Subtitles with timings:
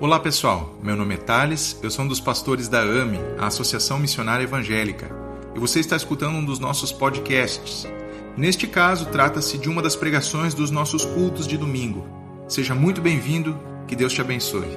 [0.00, 3.98] Olá pessoal, meu nome é Thales, eu sou um dos pastores da AME, a Associação
[3.98, 5.14] Missionária Evangélica,
[5.54, 7.86] e você está escutando um dos nossos podcasts.
[8.34, 12.08] Neste caso, trata-se de uma das pregações dos nossos cultos de domingo.
[12.48, 14.70] Seja muito bem-vindo, que Deus te abençoe.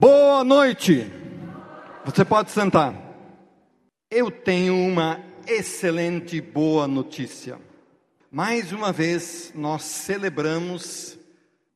[0.00, 1.10] Boa noite!
[2.04, 2.94] Você pode sentar.
[4.08, 5.18] Eu tenho uma
[5.48, 7.71] excelente boa notícia.
[8.34, 11.18] Mais uma vez, nós celebramos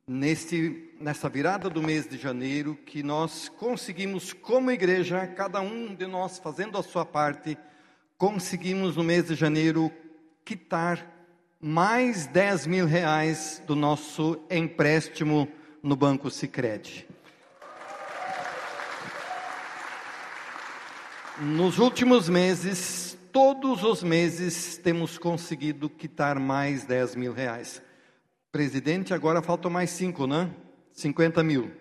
[0.07, 6.07] neste, nessa virada do mês de janeiro que nós conseguimos, como igreja, cada um de
[6.07, 7.55] nós fazendo a sua parte,
[8.17, 9.91] conseguimos no mês de janeiro
[10.43, 11.07] quitar
[11.61, 15.47] mais 10 mil reais do nosso empréstimo
[15.83, 17.07] no Banco Sicredi.
[21.39, 23.06] Nos últimos meses,
[23.37, 27.83] todos os meses temos conseguido quitar mais 10 mil reais.
[28.51, 30.49] Presidente, agora faltam mais 5, né?
[30.91, 31.71] 50 mil.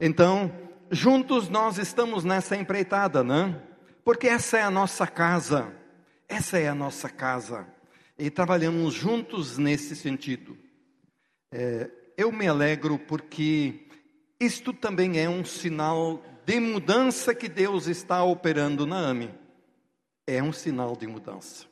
[0.00, 0.50] Então,
[0.90, 3.62] juntos nós estamos nessa empreitada, né?
[4.04, 5.72] Porque essa é a nossa casa.
[6.28, 7.64] Essa é a nossa casa.
[8.18, 10.58] E trabalhamos juntos nesse sentido.
[11.52, 13.86] É, eu me alegro porque
[14.40, 19.41] isto também é um sinal de mudança que Deus está operando na AME
[20.26, 21.66] é um sinal de mudança.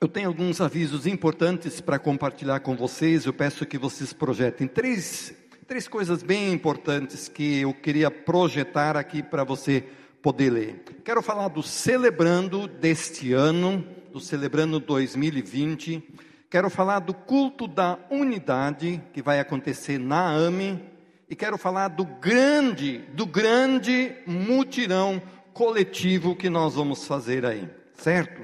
[0.00, 3.24] Eu tenho alguns avisos importantes para compartilhar com vocês.
[3.24, 5.32] Eu peço que vocês projetem três,
[5.66, 9.84] três coisas bem importantes que eu queria projetar aqui para você
[10.20, 10.82] poder ler.
[11.04, 16.02] Quero falar do celebrando deste ano, do celebrando 2020.
[16.50, 20.82] Quero falar do culto da unidade que vai acontecer na AME
[21.30, 28.42] e quero falar do grande, do grande mutirão coletivo que nós vamos fazer aí certo?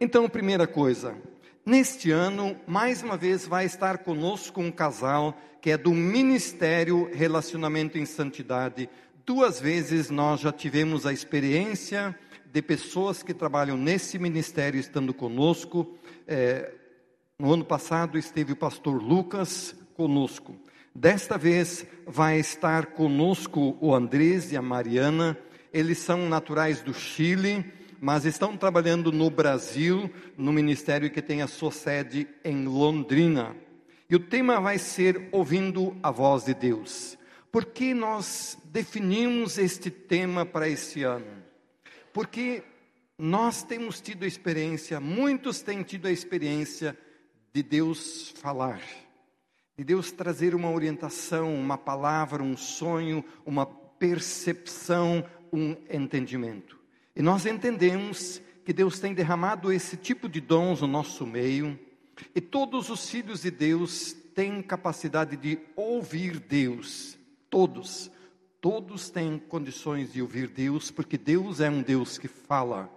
[0.00, 1.14] Então, primeira coisa,
[1.66, 7.98] neste ano, mais uma vez, vai estar conosco um casal que é do Ministério Relacionamento
[7.98, 8.88] em Santidade.
[9.26, 12.18] Duas vezes nós já tivemos a experiência
[12.50, 15.94] de pessoas que trabalham nesse ministério estando conosco.
[16.26, 16.72] É,
[17.38, 20.56] no ano passado esteve o pastor Lucas conosco.
[20.94, 25.36] Desta vez vai estar conosco o Andrés e a Mariana.
[25.70, 31.46] Eles são naturais do Chile mas estão trabalhando no Brasil, no ministério que tem a
[31.46, 33.56] sua sede em Londrina.
[34.08, 37.18] E o tema vai ser Ouvindo a Voz de Deus.
[37.50, 41.42] Por que nós definimos este tema para esse ano?
[42.12, 42.62] Porque
[43.18, 46.96] nós temos tido a experiência, muitos têm tido a experiência
[47.52, 48.82] de Deus falar,
[49.76, 56.75] de Deus trazer uma orientação, uma palavra, um sonho, uma percepção, um entendimento.
[57.16, 61.78] E nós entendemos que Deus tem derramado esse tipo de dons no nosso meio,
[62.34, 67.18] e todos os filhos de Deus têm capacidade de ouvir Deus.
[67.48, 68.10] Todos.
[68.60, 72.90] Todos têm condições de ouvir Deus, porque Deus é um Deus que fala.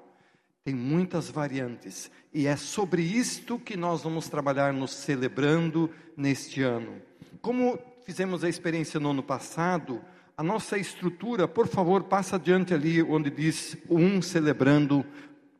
[0.65, 2.11] Tem muitas variantes.
[2.33, 7.01] E é sobre isto que nós vamos trabalhar nos celebrando neste ano.
[7.41, 10.01] Como fizemos a experiência no ano passado,
[10.39, 15.05] a nossa estrutura, por favor, passa adiante ali onde diz um celebrando,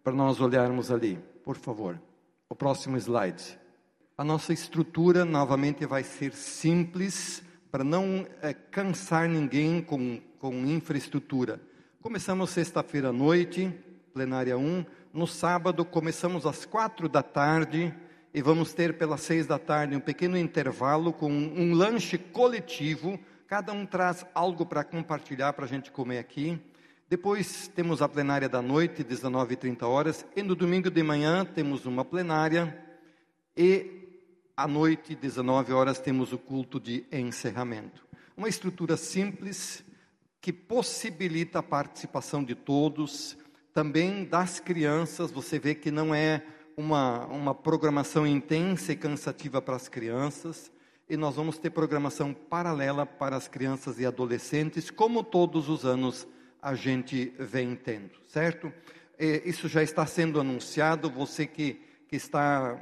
[0.02, 2.02] para nós olharmos ali, por favor.
[2.48, 3.60] O próximo slide.
[4.18, 11.60] A nossa estrutura novamente vai ser simples, para não é, cansar ninguém com, com infraestrutura.
[12.02, 13.70] Começamos sexta-feira à noite,
[14.14, 14.86] plenária 1.
[15.14, 17.94] No sábado, começamos às quatro da tarde
[18.34, 23.74] e vamos ter pelas seis da tarde um pequeno intervalo com um lanche coletivo Cada
[23.74, 26.62] um traz algo para compartilhar para a gente comer aqui.
[27.10, 30.24] Depois temos a plenária da noite, 19h30 horas.
[30.36, 32.80] E no domingo de manhã temos uma plenária.
[33.58, 34.22] E
[34.56, 38.06] à noite, 19 horas, temos o culto de encerramento.
[38.38, 39.84] Uma estrutura simples
[40.40, 43.36] que possibilita a participação de todos,
[43.74, 45.31] também das crianças.
[45.31, 46.44] Você vê que não é
[46.78, 50.72] uma, uma programação intensa e cansativa para as crianças
[51.10, 56.28] e nós vamos ter programação paralela para as crianças e adolescentes, como todos os anos
[56.62, 58.72] a gente vem tendo, certo?
[59.44, 62.80] isso já está sendo anunciado, você que, que está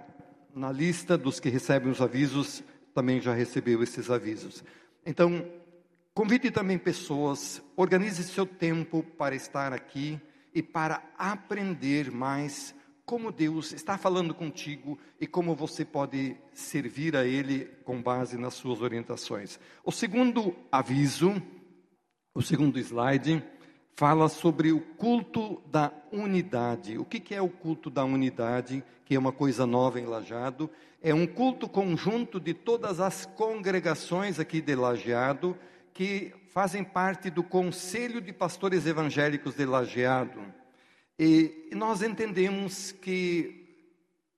[0.53, 2.63] na lista dos que recebem os avisos,
[2.93, 4.63] também já recebeu esses avisos.
[5.05, 5.49] Então,
[6.13, 10.19] convide também pessoas, organize seu tempo para estar aqui
[10.53, 12.75] e para aprender mais
[13.07, 18.53] como Deus está falando contigo e como você pode servir a Ele com base nas
[18.55, 19.57] suas orientações.
[19.81, 21.41] O segundo aviso,
[22.35, 23.41] o segundo slide,
[23.95, 26.97] fala sobre o culto da unidade.
[26.97, 28.83] O que, é o culto da unidade?
[29.05, 30.69] Que é uma coisa nova em Lajeado.
[31.01, 35.57] É um culto conjunto de todas as congregações aqui de Lajeado
[35.93, 40.56] que fazem parte do Conselho de Pastores Evangélicos de Lajeado.
[41.19, 43.65] E nós entendemos que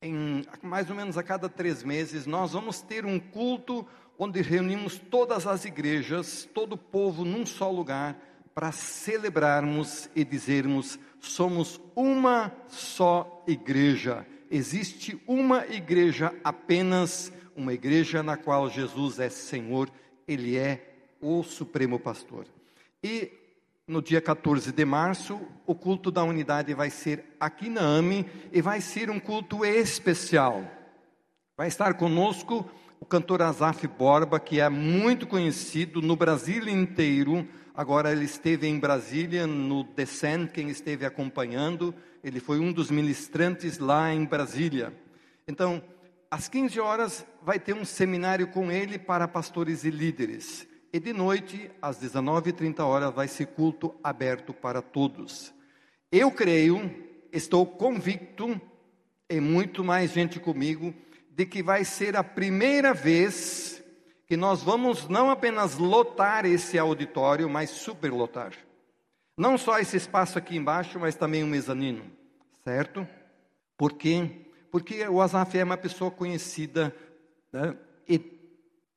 [0.01, 3.85] em mais ou menos a cada três meses nós vamos ter um culto
[4.17, 8.17] onde reunimos todas as igrejas, todo o povo num só lugar
[8.53, 14.25] para celebrarmos e dizermos: somos uma só igreja.
[14.51, 19.89] Existe uma igreja apenas, uma igreja na qual Jesus é Senhor,
[20.27, 22.45] Ele é o Supremo Pastor.
[23.03, 23.31] E
[23.89, 28.61] no dia 14 de março, o culto da unidade vai ser aqui na AME e
[28.61, 30.63] vai ser um culto especial.
[31.57, 32.69] Vai estar conosco
[33.01, 37.45] o cantor Azaf Borba, que é muito conhecido no Brasil inteiro
[37.79, 43.77] Agora ele esteve em Brasília no Descent, quem esteve acompanhando, ele foi um dos ministrantes
[43.77, 44.93] lá em Brasília.
[45.47, 45.81] Então,
[46.29, 50.67] às 15 horas vai ter um seminário com ele para pastores e líderes.
[50.91, 55.53] E de noite, às 19h30 horas, vai ser culto aberto para todos.
[56.11, 56.91] Eu creio,
[57.31, 58.59] estou convicto,
[59.29, 60.93] e muito mais gente comigo,
[61.29, 63.83] de que vai ser a primeira vez
[64.25, 68.53] que nós vamos não apenas lotar esse auditório, mas superlotar.
[69.37, 72.03] Não só esse espaço aqui embaixo, mas também o mezanino,
[72.63, 73.07] certo?
[73.77, 74.47] Por quê?
[74.71, 76.95] Porque o Azaf é uma pessoa conhecida
[77.53, 77.75] né?
[78.07, 78.38] e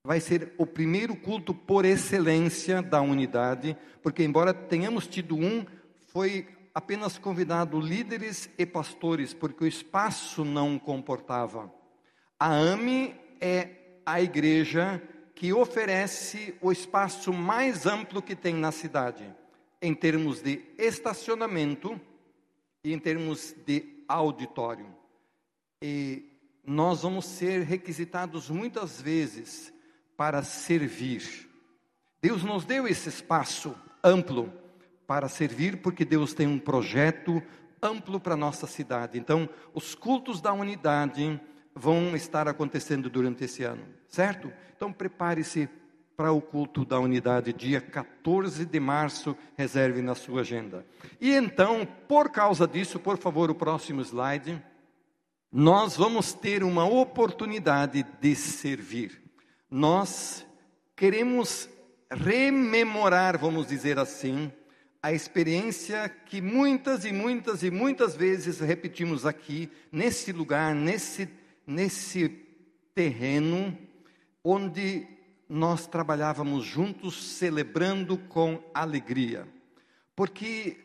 [0.05, 5.65] vai ser o primeiro culto por excelência da unidade, porque embora tenhamos tido um,
[6.09, 11.73] foi apenas convidado líderes e pastores, porque o espaço não comportava.
[12.39, 13.69] A AME é
[14.05, 15.01] a igreja
[15.35, 19.25] que oferece o espaço mais amplo que tem na cidade,
[19.81, 22.01] em termos de estacionamento
[22.83, 24.87] e em termos de auditório.
[25.81, 26.29] E
[26.65, 29.72] nós vamos ser requisitados muitas vezes
[30.17, 31.49] para servir.
[32.21, 34.53] Deus nos deu esse espaço amplo
[35.07, 37.43] para servir, porque Deus tem um projeto
[37.83, 39.19] amplo para a nossa cidade.
[39.19, 41.41] Então, os cultos da unidade
[41.75, 44.53] vão estar acontecendo durante esse ano, certo?
[44.77, 45.69] Então prepare-se
[46.17, 50.87] para o culto da unidade, dia 14 de março, reserve na sua agenda.
[51.21, 54.63] E então, por causa disso, por favor, o próximo slide,
[55.51, 59.22] nós vamos ter uma oportunidade de servir.
[59.75, 60.45] Nós
[60.95, 61.67] queremos
[62.11, 64.53] rememorar, vamos dizer assim,
[65.03, 71.27] a experiência que muitas e muitas e muitas vezes repetimos aqui, nesse lugar, nesse
[71.67, 72.29] nesse
[72.95, 73.75] terreno
[74.45, 75.07] onde
[75.49, 79.49] nós trabalhávamos juntos, celebrando com alegria.
[80.15, 80.77] Porque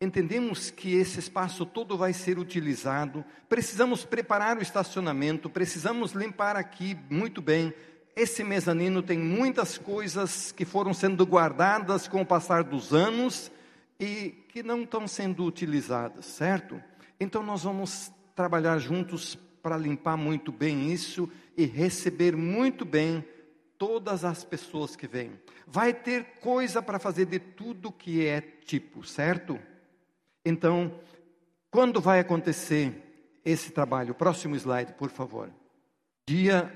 [0.00, 6.96] entendemos que esse espaço todo vai ser utilizado, precisamos preparar o estacionamento, precisamos limpar aqui
[7.08, 7.72] muito bem.
[8.20, 13.50] Esse mezanino tem muitas coisas que foram sendo guardadas com o passar dos anos
[13.98, 16.78] e que não estão sendo utilizadas, certo?
[17.18, 23.24] Então nós vamos trabalhar juntos para limpar muito bem isso e receber muito bem
[23.78, 25.32] todas as pessoas que vêm.
[25.66, 29.58] Vai ter coisa para fazer de tudo que é tipo, certo?
[30.44, 30.92] Então,
[31.70, 32.92] quando vai acontecer
[33.42, 34.14] esse trabalho?
[34.14, 35.50] Próximo slide, por favor.
[36.28, 36.70] Dia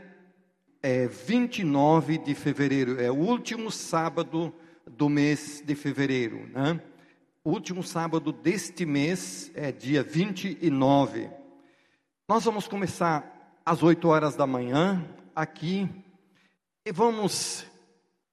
[0.84, 4.52] é, 29 de fevereiro, é o último sábado
[4.86, 6.78] do mês de fevereiro, né?
[7.42, 11.30] O último sábado deste mês é dia 29.
[12.28, 15.02] Nós vamos começar às 8 horas da manhã
[15.34, 15.88] aqui
[16.84, 17.64] e vamos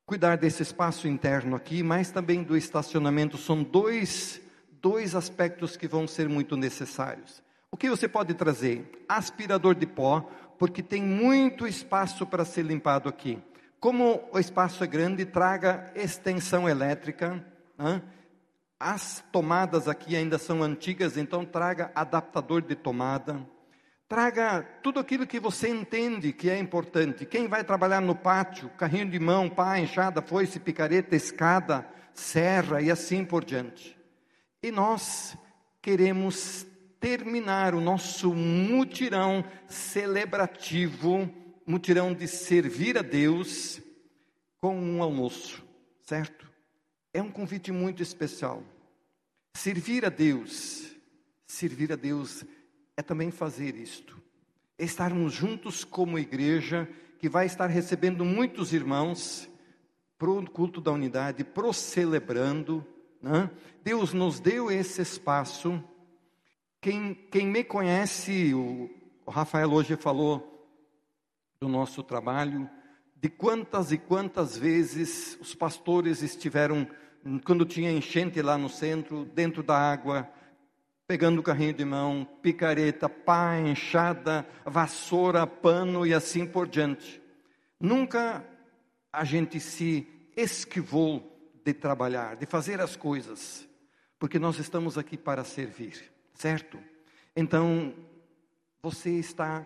[0.06, 3.38] cuidar desse espaço interno aqui, mas também do estacionamento.
[3.38, 4.42] São dois,
[4.82, 7.42] dois aspectos que vão ser muito necessários.
[7.72, 9.06] O que você pode trazer?
[9.08, 10.30] Aspirador de pó,
[10.62, 13.42] porque tem muito espaço para ser limpado aqui.
[13.80, 17.44] Como o espaço é grande, traga extensão elétrica.
[17.80, 18.00] Hein?
[18.80, 23.44] As tomadas aqui ainda são antigas, então traga adaptador de tomada
[24.08, 27.26] Traga tudo aquilo que você entende que é importante.
[27.26, 32.92] Quem vai trabalhar no pátio, carrinho de mão, pá, enxada, foice, picareta, escada, serra e
[32.92, 33.98] assim por diante.
[34.62, 35.38] E nós
[35.82, 36.68] queremos
[37.02, 41.28] terminar o nosso mutirão celebrativo,
[41.66, 43.82] mutirão de servir a Deus,
[44.60, 45.66] com um almoço,
[46.04, 46.48] certo?
[47.12, 48.64] É um convite muito especial.
[49.56, 50.96] Servir a Deus,
[51.48, 52.46] servir a Deus
[52.96, 54.22] é também fazer isto.
[54.78, 59.50] É estarmos juntos como igreja, que vai estar recebendo muitos irmãos
[60.20, 62.86] para o culto da unidade, pro celebrando,
[63.22, 63.50] Né?
[63.84, 65.84] Deus nos deu esse espaço.
[66.82, 68.90] Quem, quem me conhece, o,
[69.24, 70.68] o Rafael hoje falou
[71.60, 72.68] do nosso trabalho,
[73.16, 76.88] de quantas e quantas vezes os pastores estiveram,
[77.46, 80.28] quando tinha enchente lá no centro, dentro da água,
[81.06, 87.22] pegando o carrinho de mão, picareta, pá, enxada, vassoura, pano e assim por diante.
[87.80, 88.44] Nunca
[89.14, 91.32] a gente se esquivou
[91.64, 93.70] de trabalhar, de fazer as coisas,
[94.18, 96.80] porque nós estamos aqui para servir, certo?
[97.36, 97.94] Então,
[98.82, 99.66] você está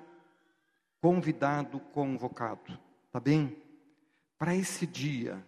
[1.01, 2.77] convidado, convocado,
[3.11, 3.55] tá bem?
[4.37, 5.43] Para esse dia.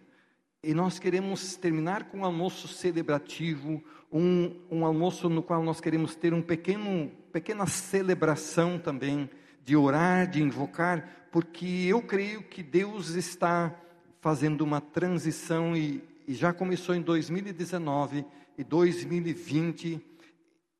[0.62, 3.82] E nós queremos terminar com um almoço celebrativo,
[4.12, 9.30] um, um almoço no qual nós queremos ter um pequeno, pequena celebração também,
[9.64, 13.74] de orar, de invocar, porque eu creio que Deus está
[14.20, 18.24] fazendo uma transição e, e já começou em 2019
[18.56, 20.07] e 2020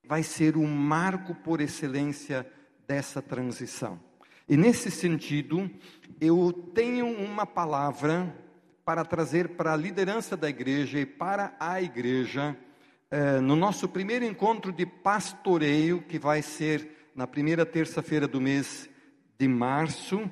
[0.08, 2.50] vai ser o marco por excelência
[2.86, 4.00] dessa transição.
[4.48, 5.70] E nesse sentido,
[6.18, 8.34] eu tenho uma palavra
[8.86, 12.56] para trazer para a liderança da igreja e para a igreja,
[13.10, 18.88] eh, no nosso primeiro encontro de pastoreio, que vai ser na primeira terça-feira do mês
[19.38, 20.28] de março,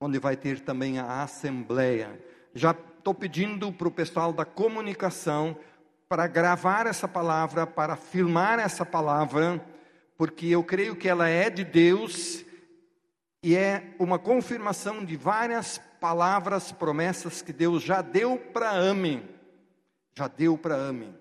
[0.00, 2.20] onde vai ter também a assembleia.
[2.52, 5.56] Já estou pedindo para o pessoal da comunicação
[6.08, 9.64] para gravar essa palavra, para filmar essa palavra,
[10.16, 12.44] porque eu creio que ela é de Deus
[13.42, 19.22] e é uma confirmação de várias palavras, promessas que Deus já deu para Ame.
[20.16, 21.14] Já deu para Ame.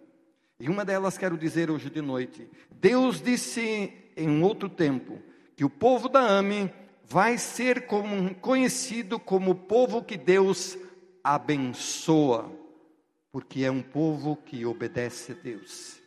[0.60, 2.50] E uma delas quero dizer hoje de noite.
[2.72, 5.22] Deus disse em um outro tempo
[5.56, 6.72] que o povo da Ame
[7.04, 10.77] vai ser como, conhecido como o povo que Deus
[11.24, 12.51] abençoa,
[13.36, 16.00] porque é um povo que obedece a Deus.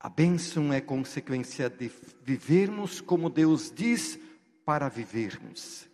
[0.00, 1.88] A bênção é consequência de
[2.24, 4.18] vivermos como Deus diz
[4.64, 5.88] para vivermos.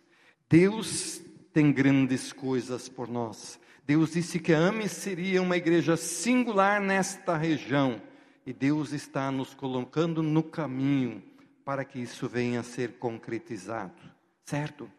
[0.49, 1.21] Deus
[1.53, 3.59] tem grandes coisas por nós.
[3.85, 8.01] Deus disse que a AME seria uma igreja singular nesta região.
[8.43, 11.21] E Deus está nos colocando no caminho
[11.63, 14.01] para que isso venha a ser concretizado,
[14.43, 14.89] certo?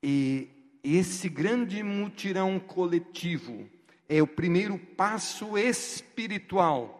[0.00, 0.48] E
[0.84, 3.68] esse grande mutirão coletivo
[4.08, 6.98] é o primeiro passo espiritual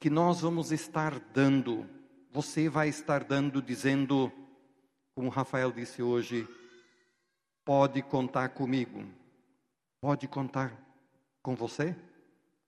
[0.00, 1.86] que nós vamos estar dando.
[2.30, 4.32] Você vai estar dando, dizendo:
[5.14, 6.48] como Rafael disse hoje,
[7.64, 9.04] pode contar comigo.
[10.00, 10.72] Pode contar
[11.42, 11.94] com você?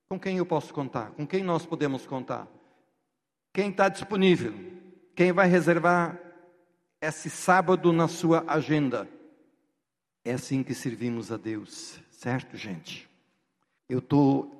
[0.07, 1.11] Com quem eu posso contar?
[1.11, 2.47] Com quem nós podemos contar?
[3.53, 4.53] Quem está disponível?
[5.15, 6.19] Quem vai reservar
[7.01, 9.07] esse sábado na sua agenda?
[10.23, 13.08] É assim que servimos a Deus, certo, gente?
[13.89, 14.55] Eu estou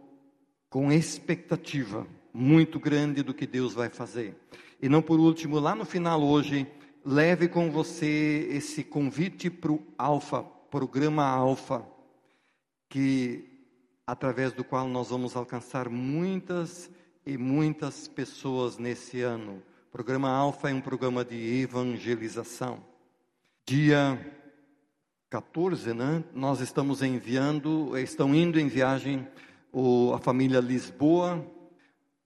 [0.71, 4.35] com expectativa muito grande do que Deus vai fazer.
[4.81, 6.65] E não por último, lá no final hoje,
[7.05, 11.85] leve com você esse convite para o Alfa, programa Alfa,
[12.89, 13.45] que
[14.07, 16.89] através do qual nós vamos alcançar muitas
[17.23, 19.61] e muitas pessoas nesse ano.
[19.89, 22.83] O programa Alfa é um programa de evangelização.
[23.63, 24.19] Dia
[25.29, 26.23] 14, né?
[26.33, 29.27] Nós estamos enviando, estão indo em viagem
[29.71, 31.45] o, a família Lisboa,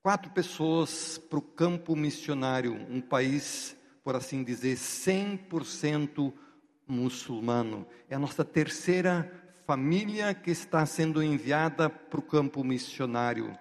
[0.02, 6.32] quatro pessoas para o campo missionário, um país por assim dizer, 100%
[6.86, 7.86] muçulmano.
[8.08, 9.32] É a nossa terceira
[9.66, 13.58] família que está sendo enviada para o campo missionário.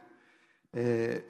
[0.73, 1.23] É,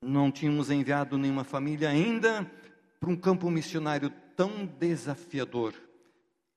[0.00, 2.50] não tínhamos enviado nenhuma família ainda
[2.98, 5.72] para um campo missionário tão desafiador.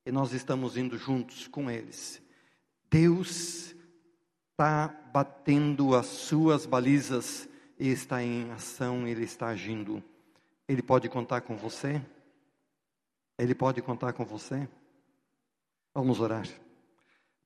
[0.06, 2.22] E nós estamos indo juntos com eles.
[2.90, 3.76] Deus
[4.52, 10.04] está batendo as suas balizas e está em ação, Ele está agindo.
[10.68, 12.02] Ele pode contar com você?
[13.38, 14.68] Ele pode contar com você?
[15.94, 16.48] Vamos orar.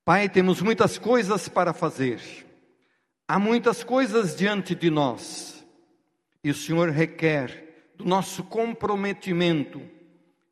[0.03, 2.19] Pai, temos muitas coisas para fazer.
[3.27, 5.65] Há muitas coisas diante de nós.
[6.43, 9.81] E o Senhor requer do nosso comprometimento,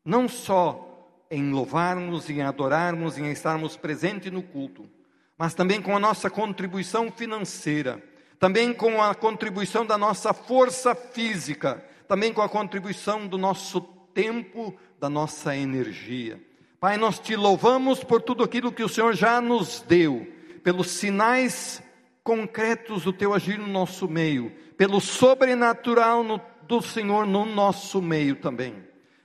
[0.03, 0.86] não só
[1.29, 4.89] em louvarmos, em adorarmos, em estarmos presentes no culto,
[5.37, 8.01] mas também com a nossa contribuição financeira,
[8.39, 13.81] também com a contribuição da nossa força física, também com a contribuição do nosso
[14.13, 16.41] tempo, da nossa energia.
[16.79, 20.27] Pai, nós te louvamos por tudo aquilo que o Senhor já nos deu,
[20.63, 21.81] pelos sinais
[22.23, 28.35] concretos do teu agir no nosso meio, pelo sobrenatural no, do Senhor no nosso meio
[28.35, 28.75] também.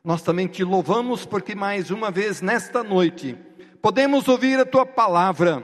[0.04, 3.38] Nós também te louvamos porque mais uma vez nesta noite
[3.80, 5.62] podemos ouvir a tua palavra,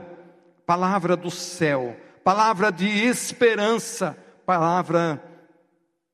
[0.64, 4.16] palavra do céu, palavra de esperança,
[4.46, 5.20] palavra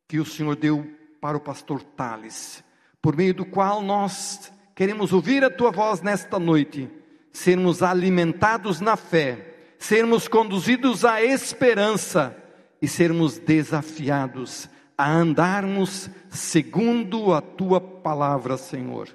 [0.08, 0.90] que o Senhor deu
[1.20, 2.64] para o pastor Tales,
[3.02, 6.90] por meio do qual nós queremos ouvir a tua voz nesta noite,
[7.30, 12.34] sermos alimentados na fé, sermos conduzidos à esperança
[12.80, 19.08] e sermos desafiados a andarmos segundo a tua palavra, Senhor.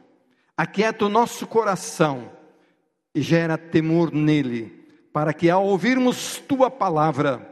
[0.56, 2.32] Aquieta o nosso coração
[3.14, 7.48] e gera temor nele, para que ao ouvirmos tua palavra,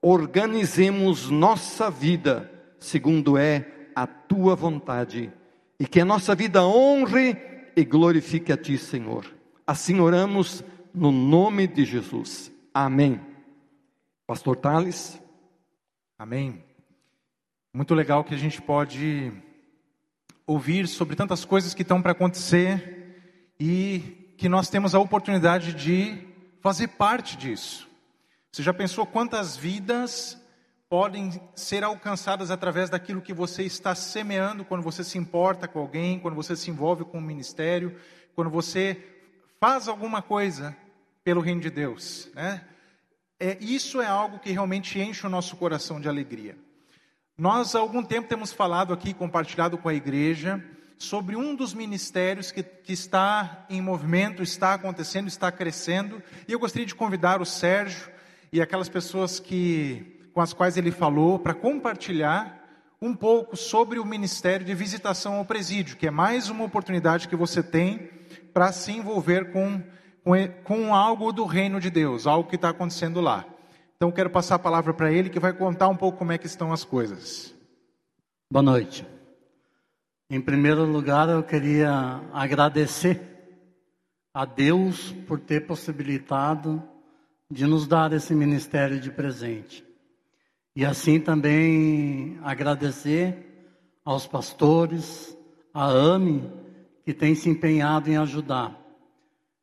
[0.00, 5.32] organizemos nossa vida segundo é a tua vontade
[5.78, 7.36] e que a nossa vida honre
[7.74, 9.26] e glorifique a ti, Senhor.
[9.66, 12.50] Assim oramos no nome de Jesus.
[12.72, 13.20] Amém.
[14.26, 15.20] Pastor Tales.
[16.18, 16.65] Amém.
[17.76, 19.30] Muito legal que a gente pode
[20.46, 26.26] ouvir sobre tantas coisas que estão para acontecer e que nós temos a oportunidade de
[26.62, 27.86] fazer parte disso.
[28.50, 30.40] Você já pensou quantas vidas
[30.88, 36.18] podem ser alcançadas através daquilo que você está semeando quando você se importa com alguém,
[36.18, 37.94] quando você se envolve com o ministério,
[38.34, 39.04] quando você
[39.60, 40.74] faz alguma coisa
[41.22, 42.64] pelo reino de Deus, né?
[43.38, 46.56] É, isso é algo que realmente enche o nosso coração de alegria.
[47.38, 50.64] Nós, há algum tempo, temos falado aqui, compartilhado com a igreja,
[50.96, 56.58] sobre um dos ministérios que, que está em movimento, está acontecendo, está crescendo, e eu
[56.58, 58.08] gostaria de convidar o Sérgio
[58.50, 62.66] e aquelas pessoas que, com as quais ele falou para compartilhar
[63.02, 67.36] um pouco sobre o ministério de visitação ao presídio, que é mais uma oportunidade que
[67.36, 68.08] você tem
[68.54, 69.82] para se envolver com,
[70.24, 70.32] com,
[70.64, 73.44] com algo do reino de Deus, algo que está acontecendo lá.
[73.96, 76.44] Então, quero passar a palavra para ele, que vai contar um pouco como é que
[76.44, 77.54] estão as coisas.
[78.52, 79.06] Boa noite.
[80.28, 83.22] Em primeiro lugar, eu queria agradecer
[84.34, 86.82] a Deus por ter possibilitado
[87.50, 89.82] de nos dar esse ministério de presente.
[90.74, 93.66] E assim também agradecer
[94.04, 95.34] aos pastores,
[95.72, 96.52] a AME,
[97.02, 98.78] que tem se empenhado em ajudar.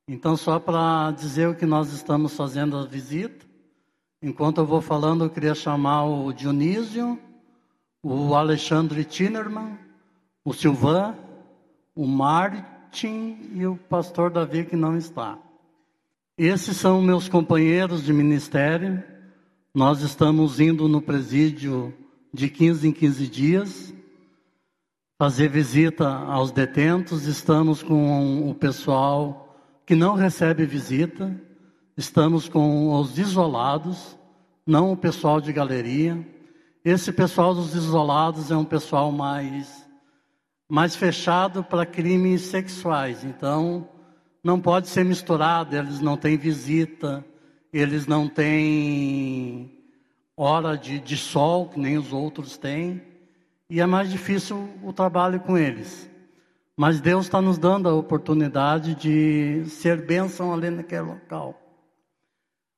[0.08, 3.53] Então, só para dizer o que nós estamos fazendo a visita,
[4.24, 7.20] Enquanto eu vou falando, eu queria chamar o Dionísio,
[8.02, 9.78] o Alexandre Tinerman,
[10.46, 11.14] o Silvan,
[11.94, 15.38] o Martin e o pastor Davi que não está.
[16.38, 19.04] Esses são meus companheiros de ministério.
[19.76, 21.94] Nós estamos indo no presídio
[22.34, 23.94] de 15 em 15 dias,
[25.20, 27.28] fazer visita aos detentos.
[27.28, 29.54] Estamos com o pessoal
[29.86, 31.38] que não recebe visita
[31.98, 34.18] estamos com os isolados,
[34.66, 36.26] não o pessoal de galeria.
[36.84, 39.88] Esse pessoal dos isolados é um pessoal mais,
[40.68, 43.88] mais fechado para crimes sexuais, então
[44.44, 47.24] não pode ser misturado, eles não têm visita,
[47.72, 49.72] eles não têm
[50.36, 53.02] hora de, de sol, que nem os outros têm,
[53.70, 56.10] e é mais difícil o trabalho com eles.
[56.76, 61.63] Mas Deus está nos dando a oportunidade de ser bênção ali naquele local.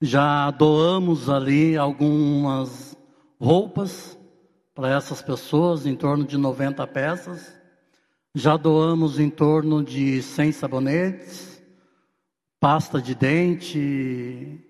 [0.05, 2.95] Já doamos ali algumas
[3.41, 4.15] roupas
[4.75, 7.51] para essas pessoas, em torno de 90 peças.
[8.35, 11.59] Já doamos em torno de 100 sabonetes,
[12.59, 14.63] pasta de dente,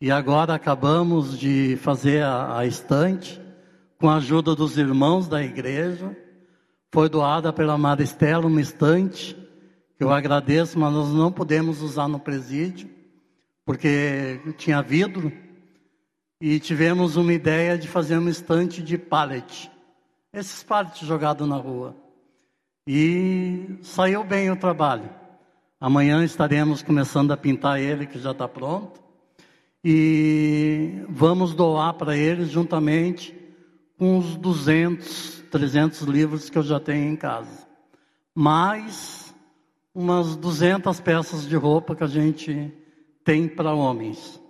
[0.00, 3.40] e agora acabamos de fazer a, a estante
[3.96, 6.16] com a ajuda dos irmãos da igreja.
[6.92, 9.36] Foi doada pela Maristela uma estante,
[9.96, 12.98] que eu agradeço, mas nós não podemos usar no presídio
[13.70, 15.32] porque tinha vidro
[16.40, 19.70] e tivemos uma ideia de fazer uma estante de pallet,
[20.32, 21.94] esses pallets jogados na rua.
[22.84, 25.08] E saiu bem o trabalho.
[25.80, 29.00] Amanhã estaremos começando a pintar ele, que já está pronto,
[29.84, 33.32] e vamos doar para eles juntamente
[33.96, 37.68] com uns 200, 300 livros que eu já tenho em casa.
[38.34, 39.32] Mais
[39.94, 42.79] umas 200 peças de roupa que a gente
[43.30, 44.42] tem para homens.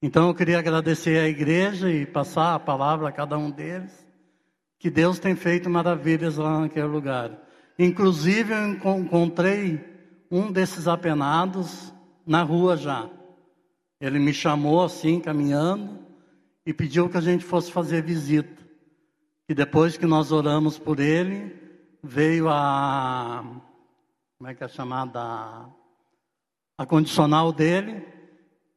[0.00, 4.06] Então eu queria agradecer à igreja e passar a palavra a cada um deles,
[4.78, 7.36] que Deus tem feito maravilhas lá naquele lugar.
[7.76, 9.84] Inclusive eu encontrei
[10.30, 11.92] um desses apenados
[12.24, 13.10] na rua já.
[14.00, 15.98] Ele me chamou assim, caminhando,
[16.64, 18.64] e pediu que a gente fosse fazer visita.
[19.48, 21.52] E depois que nós oramos por ele,
[22.04, 23.44] veio a.
[24.38, 25.66] Como é que é chamada?
[26.78, 28.06] A condicional dele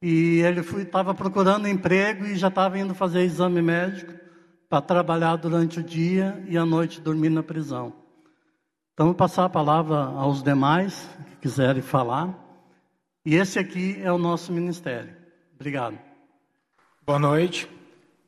[0.01, 4.13] e ele estava procurando emprego e já estava indo fazer exame médico
[4.69, 7.93] para trabalhar durante o dia e à noite dormir na prisão.
[8.93, 12.37] Então, vou passar a palavra aos demais que quiserem falar.
[13.25, 15.15] E esse aqui é o nosso ministério.
[15.55, 15.97] Obrigado.
[17.05, 17.69] Boa noite.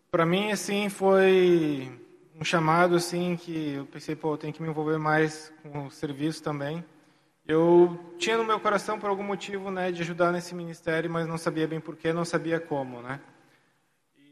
[0.10, 1.92] Para mim, assim, foi
[2.40, 5.92] um chamado, assim, que eu pensei, pô, eu tenho que me envolver mais com o
[5.92, 6.84] serviço também.
[7.48, 11.38] Eu tinha no meu coração, por algum motivo, né, de ajudar nesse ministério, mas não
[11.38, 13.20] sabia bem porquê, não sabia como, né.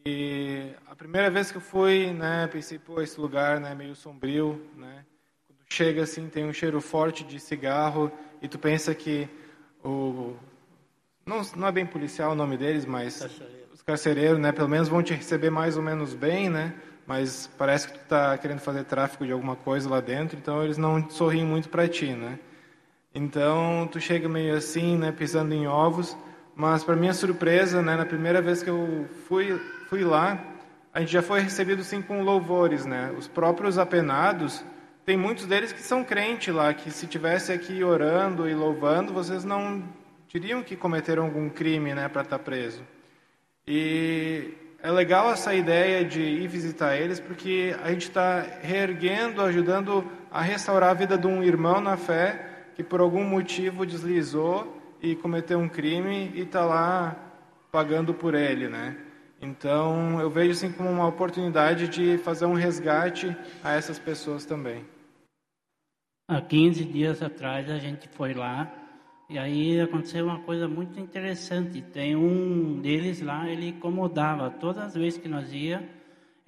[0.06, 4.64] E a primeira vez que eu fui, né, pensei, pô, esse lugar, né, meio sombrio,
[4.78, 5.04] né,
[5.48, 9.28] quando chega assim, tem um cheiro forte de cigarro e tu pensa que
[9.84, 10.36] o
[11.26, 13.20] não, não é bem policial o nome deles, mas
[13.74, 16.74] os carcereiros, né, pelo menos vão te receber mais ou menos bem, né,
[17.06, 20.78] mas parece que tu está querendo fazer tráfico de alguma coisa lá dentro, então eles
[20.78, 22.40] não sorriem muito para ti, né.
[23.20, 26.16] Então tu chega meio assim, né, pisando em ovos,
[26.56, 30.42] mas para minha surpresa, né, na primeira vez que eu fui fui lá,
[30.94, 33.14] a gente já foi recebido sim com louvores, né?
[33.18, 34.64] Os próprios apenados,
[35.06, 39.44] tem muitos deles que são crentes lá, que se tivesse aqui orando e louvando, vocês
[39.44, 39.84] não
[40.30, 42.82] diriam que cometeram algum crime, né, para estar tá preso.
[43.68, 50.10] E é legal essa ideia de ir visitar eles, porque a gente está reerguendo, ajudando
[50.32, 55.14] a restaurar a vida de um irmão na fé que por algum motivo deslizou e
[55.14, 57.14] cometeu um crime e está lá
[57.70, 58.98] pagando por ele, né?
[59.42, 64.86] Então, eu vejo assim como uma oportunidade de fazer um resgate a essas pessoas também.
[66.26, 68.72] Há 15 dias atrás a gente foi lá
[69.30, 71.82] e aí aconteceu uma coisa muito interessante.
[71.82, 74.52] Tem um deles lá, ele incomodava.
[74.52, 75.84] Todas as vezes que nós ia,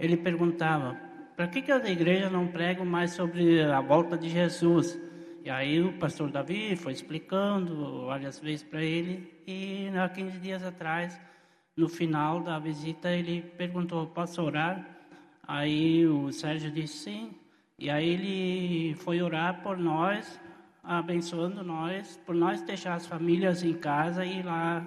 [0.00, 0.96] ele perguntava:
[1.36, 4.98] para que, que as igrejas não pregam mais sobre a volta de Jesus?
[5.44, 9.28] E aí o pastor Davi foi explicando várias vezes para ele.
[9.46, 11.20] E há 15 dias atrás
[11.76, 14.86] no final da visita, ele perguntou: Posso orar?
[15.42, 17.34] Aí o Sérgio disse sim.
[17.76, 20.40] E aí ele foi orar por nós,
[20.84, 24.86] abençoando nós, por nós deixar as famílias em casa e ir lá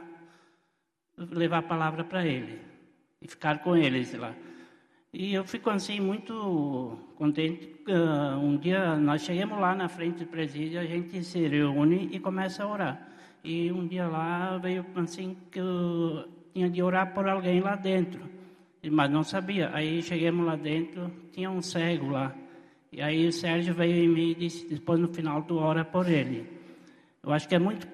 [1.18, 2.62] levar a palavra para ele
[3.22, 4.34] e ficar com eles lá.
[5.18, 7.74] E eu fico assim muito contente.
[8.44, 12.66] Um dia nós chegamos lá na frente do presídio, a gente se reúne e começa
[12.66, 13.08] a orar.
[13.42, 15.62] E um dia lá veio assim que
[16.54, 18.20] tinha de orar por alguém lá dentro,
[18.92, 19.70] mas não sabia.
[19.74, 22.36] Aí chegamos lá dentro, tinha um cego lá.
[22.92, 26.10] E aí o Sérgio veio em mim e disse, depois no final tu ora por
[26.10, 26.46] ele.
[27.24, 27.88] Eu acho que é muito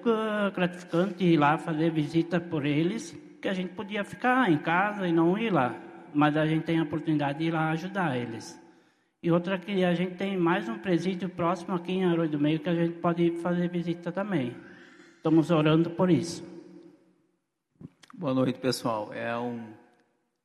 [0.52, 5.12] gratificante ir lá fazer visita por eles, que a gente podia ficar em casa e
[5.12, 5.76] não ir lá,
[6.14, 8.60] mas a gente tem a oportunidade de ir lá ajudar eles.
[9.22, 12.58] E outra que a gente tem mais um presídio próximo aqui em Arroio do Meio
[12.58, 14.56] que a gente pode fazer visita também.
[15.16, 16.44] Estamos orando por isso.
[18.12, 19.12] Boa noite, pessoal.
[19.12, 19.72] É um,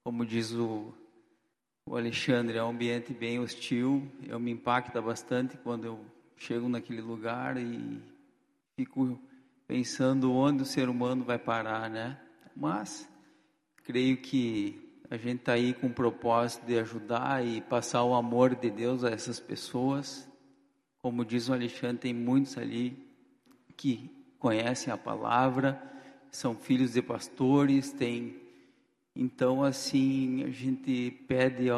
[0.03, 0.93] como diz o,
[1.87, 4.07] o Alexandre, é um ambiente bem hostil.
[4.27, 5.99] Eu me impacta bastante quando eu
[6.37, 7.99] chego naquele lugar e
[8.75, 9.19] fico
[9.67, 12.17] pensando onde o ser humano vai parar, né?
[12.55, 13.09] Mas
[13.83, 18.55] creio que a gente está aí com o propósito de ajudar e passar o amor
[18.55, 20.29] de Deus a essas pessoas.
[20.99, 22.97] Como diz o Alexandre, tem muitos ali
[23.75, 25.81] que conhecem a palavra
[26.31, 28.35] são filhos de pastores, tem.
[29.15, 31.77] Então, assim, a gente pede a,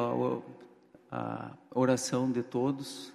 [1.11, 3.13] a oração de todos,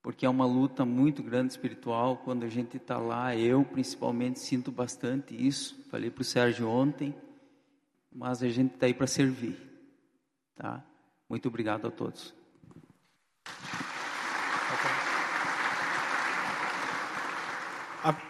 [0.00, 2.18] porque é uma luta muito grande espiritual.
[2.18, 5.84] Quando a gente está lá, eu principalmente sinto bastante isso.
[5.90, 7.14] Falei para o Sérgio ontem,
[8.14, 9.58] mas a gente está aí para servir,
[10.54, 10.84] tá?
[11.28, 12.34] Muito obrigado a todos.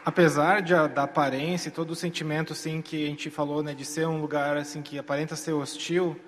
[0.04, 3.84] apesar de, da aparência e todo o sentimento assim que a gente falou, né, de
[3.84, 6.20] ser um lugar assim que aparenta ser hostil,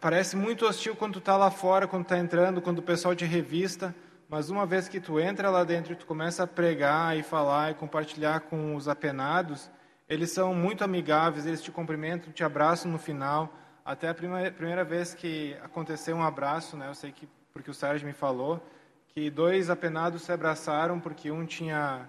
[0.00, 3.26] parece muito hostil quando tu tá lá fora, quando tá entrando, quando o pessoal te
[3.26, 3.94] revista,
[4.28, 7.72] mas uma vez que tu entra lá dentro e tu começa a pregar e falar
[7.72, 9.70] e compartilhar com os apenados,
[10.12, 13.50] eles são muito amigáveis, eles te cumprimentam, te abraçam no final.
[13.82, 17.74] Até a primeira, primeira vez que aconteceu um abraço, né, eu sei que porque o
[17.74, 18.62] Sérgio me falou,
[19.08, 22.06] que dois apenados se abraçaram porque um tinha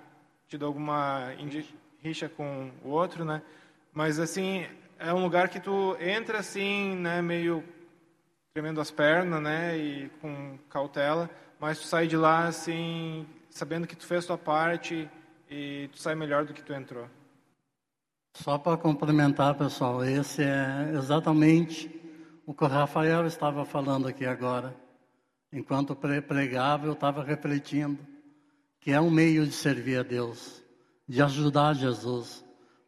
[0.47, 1.29] tido alguma
[2.01, 3.41] rixa com o outro, né?
[3.93, 4.65] Mas assim,
[4.99, 7.63] é um lugar que tu entra assim, né, meio
[8.53, 13.95] tremendo as pernas, né, e com cautela, mas tu sai de lá assim, sabendo que
[13.95, 15.09] tu fez tua parte
[15.49, 17.07] e tu sai melhor do que tu entrou.
[18.35, 21.87] Só para complementar, pessoal, esse é exatamente
[22.47, 24.75] o que o Rafael estava falando aqui agora.
[25.51, 27.99] Enquanto pregava, eu estava refletindo
[28.79, 30.63] que é um meio de servir a Deus,
[31.07, 32.43] de ajudar Jesus,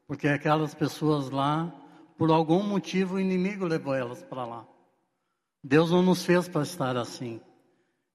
[0.07, 1.71] porque aquelas pessoas lá,
[2.17, 4.67] por algum motivo, o inimigo levou elas para lá.
[5.63, 7.39] Deus não nos fez para estar assim.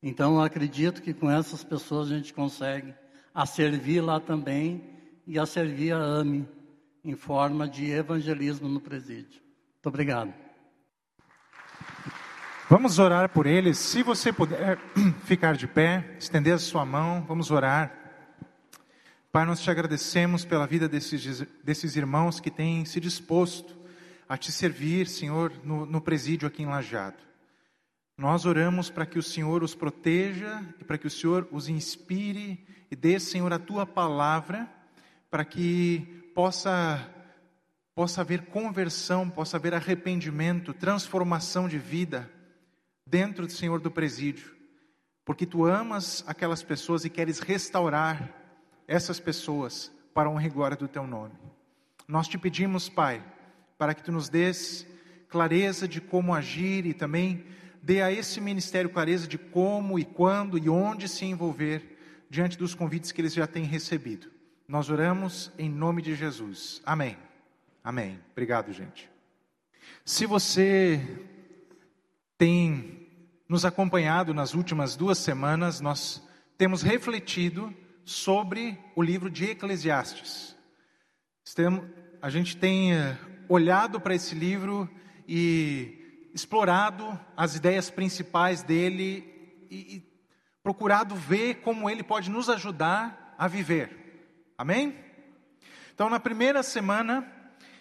[0.03, 2.93] Então, eu acredito que com essas pessoas a gente consegue
[3.33, 4.83] a servir lá também
[5.27, 6.60] e a servir a AME
[7.04, 9.40] em forma de evangelismo no presídio.
[9.74, 10.32] Muito obrigado.
[12.68, 13.78] Vamos orar por eles.
[13.78, 14.78] Se você puder
[15.24, 17.92] ficar de pé, estender a sua mão, vamos orar.
[19.32, 23.76] Pai, nós te agradecemos pela vida desses, desses irmãos que têm se disposto
[24.28, 27.16] a te servir, Senhor, no, no presídio aqui em Lajado.
[28.16, 32.64] Nós oramos para que o Senhor os proteja e para que o Senhor os inspire
[32.90, 34.68] e dê, Senhor, a tua palavra
[35.30, 37.09] para que possa
[37.95, 42.31] possa haver conversão, possa haver arrependimento, transformação de vida
[43.05, 44.55] dentro do Senhor do presídio,
[45.25, 48.35] porque tu amas aquelas pessoas e queres restaurar
[48.88, 51.35] essas pessoas para a honra e glória do teu nome.
[52.09, 53.23] Nós te pedimos, Pai,
[53.77, 54.87] para que tu nos dês
[55.29, 57.45] clareza de como agir e também
[57.83, 62.75] dê a esse ministério clareza de como e quando e onde se envolver diante dos
[62.75, 64.31] convites que eles já têm recebido.
[64.70, 66.80] Nós oramos em nome de Jesus.
[66.87, 67.18] Amém.
[67.83, 68.20] Amém.
[68.30, 69.11] Obrigado, gente.
[70.04, 71.26] Se você
[72.38, 73.09] tem
[73.48, 76.24] nos acompanhado nas últimas duas semanas, nós
[76.56, 80.56] temos refletido sobre o livro de Eclesiastes.
[82.22, 84.88] A gente tem eh, olhado para esse livro
[85.26, 90.02] e explorado as ideias principais dele e, e
[90.62, 93.99] procurado ver como ele pode nos ajudar a viver.
[94.61, 94.94] Amém?
[95.94, 97.27] Então, na primeira semana,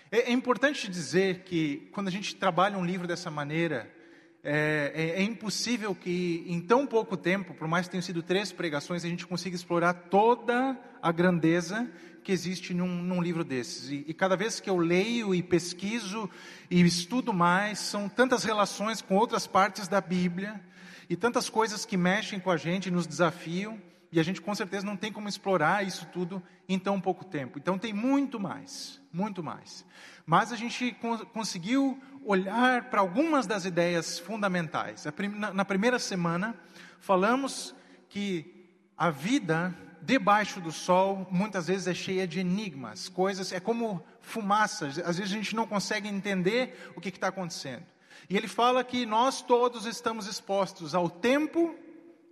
[0.09, 3.93] é, é importante dizer que quando a gente trabalha um livro dessa maneira,
[4.41, 8.53] é, é, é, impossível que em tão pouco tempo, por mais que tenham sido três
[8.53, 11.85] pregações, a gente consiga explorar toda a grandeza
[12.23, 13.89] que existe num, num livro desses.
[13.89, 16.29] E, e, cada vez que eu leio e pesquiso
[16.71, 20.63] e estudo mais, são tantas relações com outras partes da Bíblia
[21.09, 23.77] e tantas coisas que mexem com a gente, nos desafiam,
[24.11, 27.59] e a gente com certeza não tem como explorar isso tudo em tão pouco tempo.
[27.59, 29.85] Então tem muito mais, muito mais.
[30.25, 30.95] Mas a gente
[31.33, 35.05] conseguiu olhar para algumas das ideias fundamentais.
[35.53, 36.55] Na primeira semana,
[36.99, 37.75] falamos
[38.07, 38.67] que
[38.97, 44.87] a vida debaixo do sol muitas vezes é cheia de enigmas, coisas, é como fumaça,
[44.87, 47.85] às vezes a gente não consegue entender o que está acontecendo.
[48.29, 51.75] E ele fala que nós todos estamos expostos ao tempo,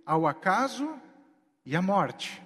[0.06, 0.88] ao acaso
[1.68, 2.42] e à morte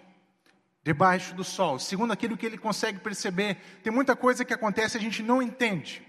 [0.82, 3.56] debaixo do sol, segundo aquilo que ele consegue perceber.
[3.80, 6.02] Tem muita coisa que acontece e a gente não entende.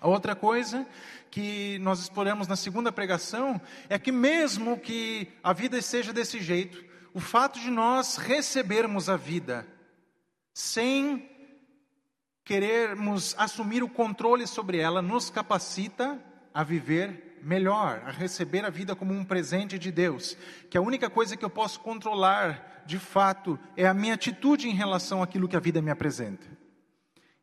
[0.00, 0.86] A outra coisa
[1.30, 6.82] que nós exploramos na segunda pregação é que, mesmo que a vida seja desse jeito,
[7.12, 9.66] o fato de nós recebermos a vida
[10.54, 11.28] sem
[12.46, 16.18] querermos assumir o controle sobre ela nos capacita
[16.54, 20.36] a viver melhor, a receber a vida como um presente de Deus.
[20.70, 24.72] Que a única coisa que eu posso controlar de fato, é a minha atitude em
[24.72, 26.46] relação àquilo que a vida me apresenta.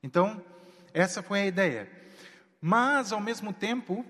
[0.02, 0.44] Então,
[0.92, 1.88] essa foi a ideia.
[2.60, 4.04] Mas, ao mesmo tempo,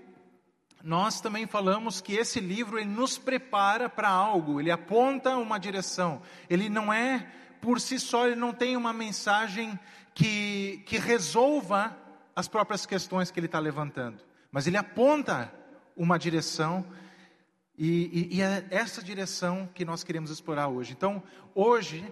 [0.82, 6.22] nós também falamos que esse livro ele nos prepara para algo, ele aponta uma direção.
[6.48, 9.78] Ele não é, por si só, ele não tem uma mensagem
[10.14, 11.94] que, que resolva
[12.34, 14.22] as próprias questões que ele está levantando.
[14.50, 15.52] Mas ele aponta
[15.96, 16.84] uma direção
[17.78, 20.92] e, e, e, é essa direção que nós queremos explorar hoje.
[20.92, 21.22] Então,
[21.54, 22.04] hoje,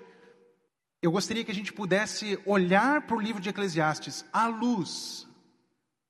[1.01, 5.27] eu gostaria que a gente pudesse olhar para o livro de Eclesiastes à luz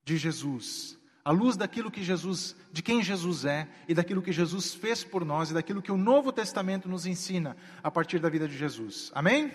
[0.04, 4.74] de Jesus, à luz daquilo que Jesus, de quem Jesus é e daquilo que Jesus
[4.74, 8.48] fez por nós e daquilo que o Novo Testamento nos ensina a partir da vida
[8.48, 9.12] de Jesus.
[9.14, 9.52] Amém?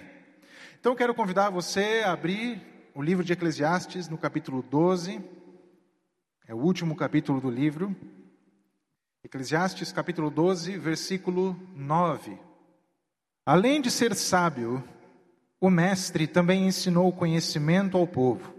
[0.80, 2.62] Então, quero convidar você a abrir
[2.96, 5.22] o livro de Eclesiastes no capítulo 12,
[6.50, 7.96] é o último capítulo do livro.
[9.24, 12.40] Eclesiastes capítulo 12, versículo 9.
[13.46, 14.84] Além de ser sábio,
[15.62, 18.52] o mestre também ensinou conhecimento ao povo.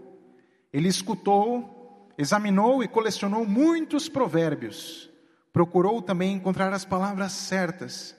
[0.71, 5.09] Ele escutou, examinou e colecionou muitos provérbios.
[5.51, 8.15] Procurou também encontrar as palavras certas.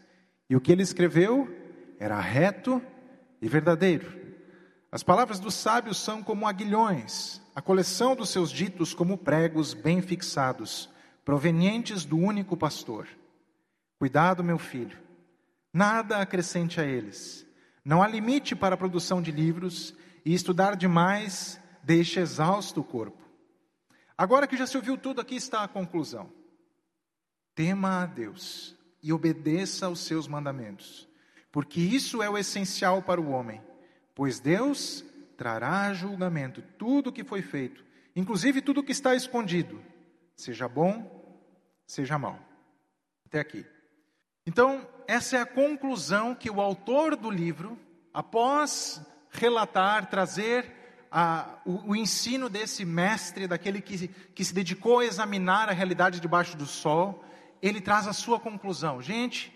[0.51, 1.49] E o que ele escreveu
[1.99, 2.83] era reto
[3.41, 4.21] e verdadeiro.
[4.91, 10.01] As palavras dos sábios são como aguilhões, a coleção dos seus ditos como pregos bem
[10.01, 10.88] fixados
[11.25, 13.07] provenientes do único pastor.
[13.99, 14.99] Cuidado, meu filho,
[15.73, 17.47] nada acrescente a eles.
[17.85, 23.23] Não há limite para a produção de livros, e estudar demais deixa exausto o corpo.
[24.17, 26.31] Agora que já se ouviu tudo, aqui está a conclusão.
[27.55, 31.09] Tema a Deus e obedeça aos seus mandamentos,
[31.51, 33.61] porque isso é o essencial para o homem,
[34.15, 35.05] pois Deus
[35.37, 39.83] trará a julgamento tudo o que foi feito, inclusive tudo o que está escondido
[40.37, 41.38] seja bom,
[41.87, 42.38] seja mal.
[43.27, 43.64] Até aqui.
[44.47, 47.79] Então, essa é a conclusão que o autor do livro,
[48.12, 55.05] após relatar, trazer a, o, o, ensino desse mestre, daquele que, que se dedicou a
[55.05, 57.25] examinar a realidade debaixo do sol,
[57.61, 59.01] ele traz a sua conclusão.
[59.01, 59.53] Gente,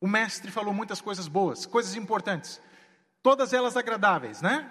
[0.00, 2.60] o mestre falou muitas coisas boas, coisas importantes,
[3.22, 4.70] todas elas agradáveis, né?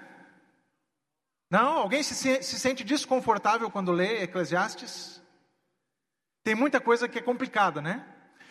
[1.51, 1.79] Não?
[1.79, 5.21] Alguém se, se sente desconfortável quando lê Eclesiastes?
[6.45, 8.05] Tem muita coisa que é complicada, né?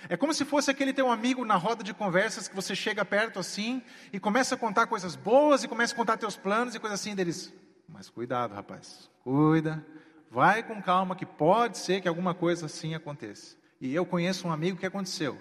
[0.07, 3.39] É como se fosse aquele teu amigo na roda de conversas que você chega perto
[3.39, 3.83] assim
[4.13, 7.15] e começa a contar coisas boas e começa a contar teus planos e coisas assim
[7.15, 7.51] deles.
[7.89, 9.11] Mas cuidado, rapaz.
[9.25, 9.85] Cuida.
[10.31, 13.57] Vai com calma que pode ser que alguma coisa assim aconteça.
[13.81, 15.41] E eu conheço um amigo que aconteceu.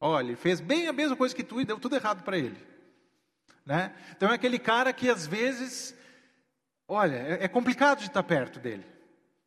[0.00, 2.60] Olha, ele fez bem a mesma coisa que tu e deu tudo errado para ele.
[3.64, 3.94] Né?
[4.16, 5.94] Então é aquele cara que às vezes,
[6.90, 8.84] olha, é, é complicado de estar perto dele.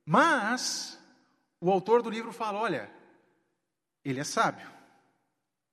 [0.05, 0.99] Mas
[1.59, 2.89] o autor do livro fala, olha,
[4.03, 4.67] ele é sábio.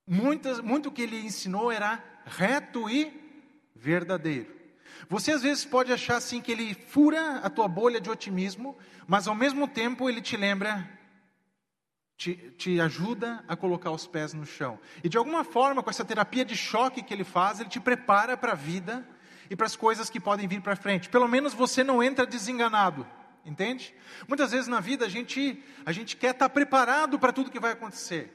[0.07, 3.13] Muitas, muito que ele ensinou era reto e
[3.75, 4.59] verdadeiro.
[5.09, 9.29] Você às vezes pode achar assim que ele fura a tua bolha de otimismo, mas
[9.29, 10.89] ao mesmo tempo ele te lembra,
[12.17, 14.79] te, te ajuda a colocar os pés no chão.
[15.03, 18.37] E de alguma forma, com essa terapia de choque que ele faz, ele te prepara
[18.37, 19.07] para a vida
[19.51, 21.09] e para as coisas que podem vir para frente.
[21.09, 23.05] Pelo menos você não entra desenganado.
[23.45, 23.93] Entende?
[24.29, 27.73] Muitas vezes na vida a gente, a gente quer estar preparado para tudo que vai
[27.73, 28.33] acontecer.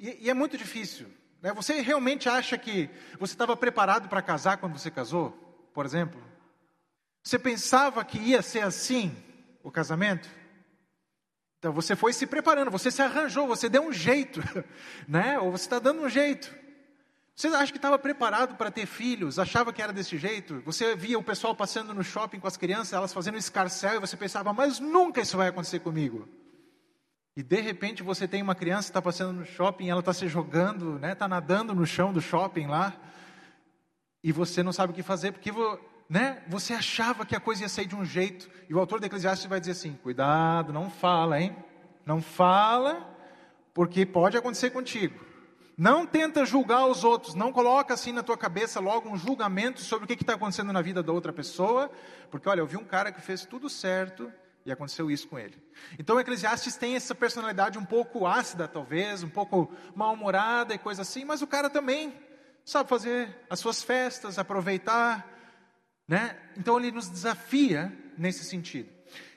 [0.00, 1.06] E, e é muito difícil.
[1.40, 1.52] Né?
[1.52, 2.90] Você realmente acha que
[3.20, 5.30] você estava preparado para casar quando você casou,
[5.72, 6.20] por exemplo?
[7.22, 9.14] Você pensava que ia ser assim
[9.62, 10.28] o casamento?
[11.58, 14.40] Então você foi se preparando, você se arranjou, você deu um jeito,
[15.06, 15.38] né?
[15.38, 16.52] Ou você está dando um jeito.
[17.38, 19.38] Você acha que estava preparado para ter filhos?
[19.38, 20.60] Achava que era desse jeito?
[20.66, 24.16] Você via o pessoal passando no shopping com as crianças, elas fazendo escarcel, e você
[24.16, 26.28] pensava, mas nunca isso vai acontecer comigo.
[27.36, 30.26] E de repente você tem uma criança que está passando no shopping, ela está se
[30.26, 32.92] jogando, está né, tá nadando no chão do shopping lá,
[34.20, 35.52] e você não sabe o que fazer, porque
[36.10, 38.50] né, você achava que a coisa ia sair de um jeito.
[38.68, 41.54] E o autor do Eclesiastes vai dizer assim: cuidado, não fala, hein?
[42.04, 43.08] Não fala,
[43.72, 45.27] porque pode acontecer contigo.
[45.78, 50.06] Não tenta julgar os outros, não coloca assim na tua cabeça logo um julgamento sobre
[50.06, 51.88] o que está acontecendo na vida da outra pessoa,
[52.32, 54.32] porque olha, eu vi um cara que fez tudo certo
[54.66, 55.56] e aconteceu isso com ele.
[55.96, 61.02] Então o Eclesiastes tem essa personalidade um pouco ácida, talvez, um pouco mal-humorada e coisa
[61.02, 62.12] assim, mas o cara também
[62.64, 65.30] sabe fazer as suas festas, aproveitar,
[66.08, 66.36] né?
[66.56, 68.90] Então ele nos desafia nesse sentido.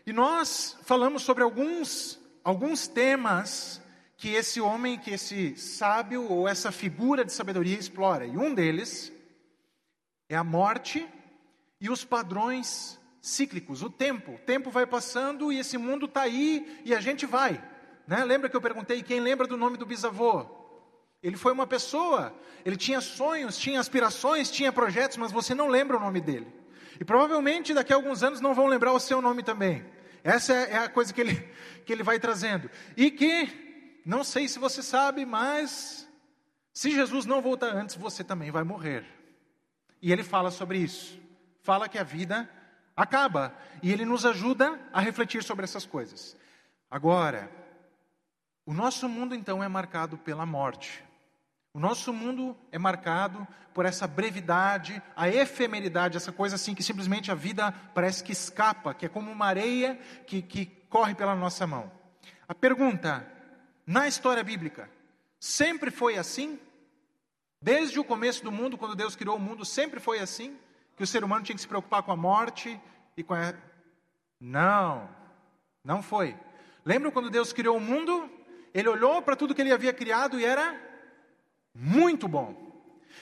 [0.08, 3.80] E nós falamos sobre alguns alguns temas
[4.22, 8.24] que esse homem, que esse sábio ou essa figura de sabedoria explora.
[8.24, 9.12] E um deles
[10.30, 11.10] é a morte
[11.80, 14.34] e os padrões cíclicos, o tempo.
[14.34, 17.60] O tempo vai passando e esse mundo está aí e a gente vai.
[18.06, 18.24] Né?
[18.24, 20.46] Lembra que eu perguntei quem lembra do nome do bisavô?
[21.24, 22.32] Ele foi uma pessoa,
[22.64, 26.46] ele tinha sonhos, tinha aspirações, tinha projetos, mas você não lembra o nome dele.
[27.00, 29.84] E provavelmente daqui a alguns anos não vão lembrar o seu nome também.
[30.24, 31.36] Essa é a coisa que ele,
[31.88, 32.70] que ele vai trazendo.
[32.96, 33.61] E que
[34.06, 36.08] não sei se você sabe, mas
[36.74, 39.06] se Jesus não voltar antes, você também vai morrer.
[40.02, 41.20] E ele fala sobre isso.
[41.62, 42.50] Fala que a vida
[42.96, 43.54] acaba.
[43.84, 46.36] E ele nos ajuda a refletir sobre essas coisas.
[46.90, 47.52] Agora,
[48.66, 51.04] o nosso mundo então é marcado pela morte.
[51.74, 57.32] O nosso mundo é marcado por essa brevidade, a efemeridade, essa coisa assim que simplesmente
[57.32, 59.96] a vida parece que escapa, que é como uma areia
[60.28, 61.90] que, que corre pela nossa mão.
[62.48, 63.26] A pergunta
[63.92, 64.90] na história bíblica.
[65.38, 66.58] Sempre foi assim?
[67.62, 70.58] Desde o começo do mundo, quando Deus criou o mundo, sempre foi assim?
[70.96, 72.80] Que o ser humano tinha que se preocupar com a morte
[73.18, 73.54] e com a.
[74.40, 75.10] Não,
[75.84, 76.38] não foi.
[76.86, 78.30] Lembra quando Deus criou o mundo?
[78.74, 80.80] Ele olhou para tudo que ele havia criado e era
[81.76, 82.56] muito bom.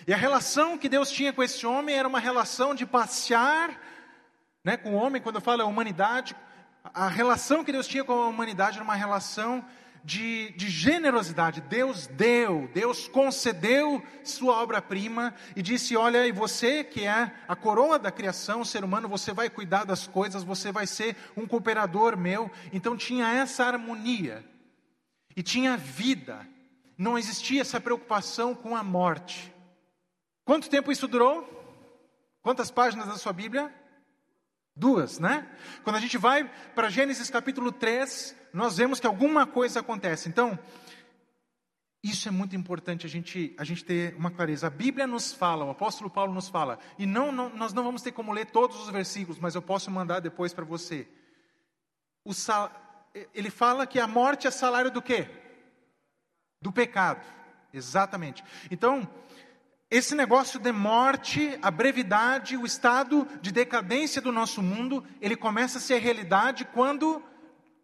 [0.05, 3.75] E a relação que Deus tinha com esse homem era uma relação de passear
[4.63, 6.35] né, com o homem, quando eu falo a humanidade,
[6.93, 9.65] a relação que Deus tinha com a humanidade era uma relação
[10.03, 11.61] de, de generosidade.
[11.61, 17.99] Deus deu, Deus concedeu sua obra-prima e disse: Olha, e você que é a coroa
[17.99, 22.49] da criação, ser humano, você vai cuidar das coisas, você vai ser um cooperador meu.
[22.71, 24.43] Então tinha essa harmonia
[25.35, 26.47] e tinha vida,
[26.97, 29.53] não existia essa preocupação com a morte.
[30.43, 31.47] Quanto tempo isso durou?
[32.41, 33.73] Quantas páginas da sua Bíblia?
[34.79, 35.45] Duas, né?
[35.83, 40.29] Quando a gente vai para Gênesis capítulo 3, nós vemos que alguma coisa acontece.
[40.29, 40.57] Então,
[42.01, 44.67] isso é muito importante a gente, a gente ter uma clareza.
[44.67, 48.01] A Bíblia nos fala, o apóstolo Paulo nos fala, e não, não nós não vamos
[48.01, 51.05] ter como ler todos os versículos, mas eu posso mandar depois para você.
[52.31, 52.71] Sal,
[53.33, 55.27] ele fala que a morte é salário do quê?
[56.61, 57.25] Do pecado.
[57.73, 58.45] Exatamente.
[58.71, 59.07] Então,
[59.91, 65.79] esse negócio de morte, a brevidade, o estado de decadência do nosso mundo, ele começa
[65.79, 67.23] a ser realidade quando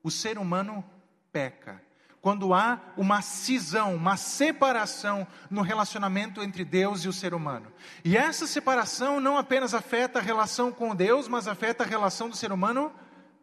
[0.03, 0.85] o ser humano
[1.31, 1.81] peca.
[2.21, 7.71] Quando há uma cisão, uma separação no relacionamento entre Deus e o ser humano.
[8.03, 12.35] E essa separação não apenas afeta a relação com Deus, mas afeta a relação do
[12.35, 12.91] ser humano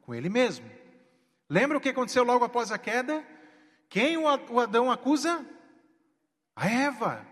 [0.03, 0.69] com ele mesmo.
[1.49, 3.25] Lembra o que aconteceu logo após a queda?
[3.89, 5.45] Quem o Adão acusa?
[6.55, 7.32] A Eva.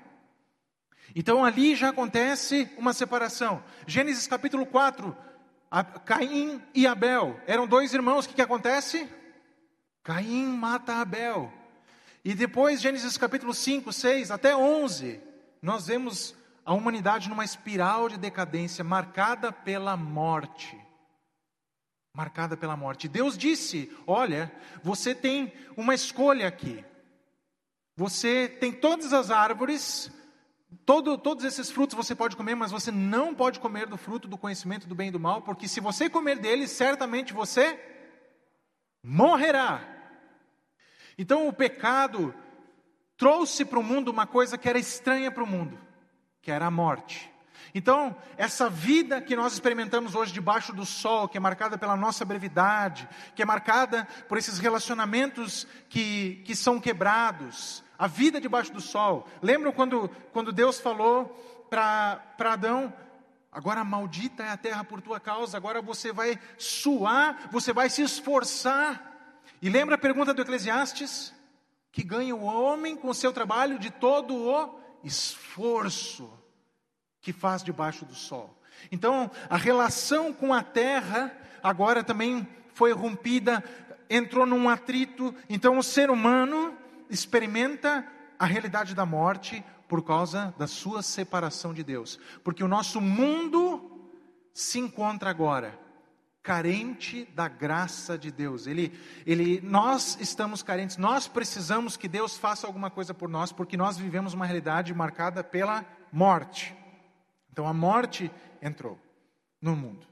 [1.14, 3.62] Então ali já acontece uma separação.
[3.86, 5.16] Gênesis capítulo 4,
[6.04, 9.08] Caim e Abel eram dois irmãos, o que, que acontece?
[10.02, 11.52] Caim mata Abel.
[12.24, 15.20] E depois, Gênesis capítulo 5, 6 até 11,
[15.62, 16.34] nós vemos
[16.64, 20.78] a humanidade numa espiral de decadência marcada pela morte.
[22.14, 23.08] Marcada pela morte.
[23.08, 24.52] Deus disse: Olha,
[24.82, 26.84] você tem uma escolha aqui.
[27.96, 30.10] Você tem todas as árvores,
[30.86, 34.38] Todo, todos esses frutos você pode comer, mas você não pode comer do fruto do
[34.38, 37.78] conhecimento do bem e do mal, porque se você comer deles, certamente você
[39.02, 39.82] morrerá.
[41.18, 42.34] Então o pecado
[43.16, 45.78] trouxe para o mundo uma coisa que era estranha para o mundo,
[46.40, 47.30] que era a morte.
[47.74, 52.24] Então, essa vida que nós experimentamos hoje debaixo do sol, que é marcada pela nossa
[52.24, 58.80] brevidade, que é marcada por esses relacionamentos que, que são quebrados, a vida debaixo do
[58.80, 59.28] sol.
[59.42, 61.26] Lembram quando, quando Deus falou
[61.68, 62.90] para Adão:
[63.52, 68.00] agora maldita é a terra por tua causa, agora você vai suar, você vai se
[68.00, 69.06] esforçar.
[69.60, 71.34] E lembra a pergunta do Eclesiastes?
[71.92, 76.32] Que ganha o homem com o seu trabalho de todo o esforço
[77.20, 78.58] que faz debaixo do sol.
[78.90, 83.62] Então, a relação com a terra agora também foi rompida,
[84.08, 85.34] entrou num atrito.
[85.50, 86.79] Então, o ser humano
[87.10, 88.06] experimenta
[88.38, 92.18] a realidade da morte por causa da sua separação de Deus.
[92.42, 94.08] Porque o nosso mundo
[94.54, 95.78] se encontra agora
[96.42, 98.66] carente da graça de Deus.
[98.66, 103.76] Ele, ele, nós estamos carentes, nós precisamos que Deus faça alguma coisa por nós, porque
[103.76, 106.74] nós vivemos uma realidade marcada pela morte.
[107.52, 108.30] Então a morte
[108.62, 108.98] entrou
[109.60, 110.06] no mundo.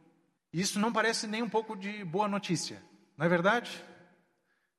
[0.53, 2.83] Isso não parece nem um pouco de boa notícia,
[3.17, 3.83] não é verdade?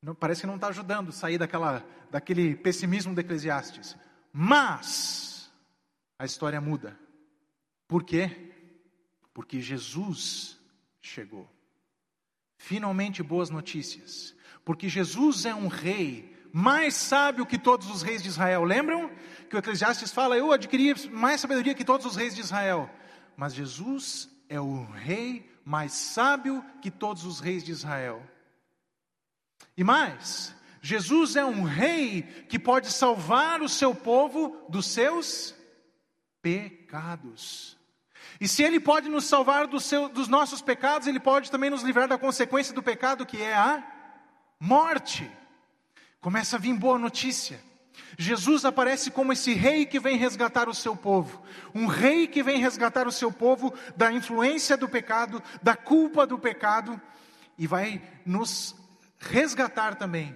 [0.01, 3.95] Não, parece que não está ajudando a sair daquela, daquele pessimismo do Eclesiastes.
[4.31, 5.51] Mas
[6.17, 6.97] a história muda.
[7.87, 8.51] Por quê?
[9.33, 10.59] Porque Jesus
[11.01, 11.49] chegou.
[12.57, 14.35] Finalmente, boas notícias.
[14.63, 18.63] Porque Jesus é um rei mais sábio que todos os reis de Israel.
[18.63, 19.09] Lembram
[19.49, 22.89] que o Eclesiastes fala: Eu adquiri mais sabedoria que todos os reis de Israel.
[23.35, 28.21] Mas Jesus é o rei mais sábio que todos os reis de Israel.
[29.77, 35.53] E mais, Jesus é um rei que pode salvar o seu povo dos seus
[36.41, 37.77] pecados.
[38.39, 41.83] E se ele pode nos salvar do seu, dos nossos pecados, ele pode também nos
[41.83, 43.83] livrar da consequência do pecado, que é a
[44.59, 45.29] morte.
[46.21, 47.59] Começa a vir boa notícia.
[48.17, 51.41] Jesus aparece como esse rei que vem resgatar o seu povo,
[51.75, 56.39] um rei que vem resgatar o seu povo da influência do pecado, da culpa do
[56.39, 56.99] pecado,
[57.57, 58.73] e vai nos
[59.19, 60.35] resgatar também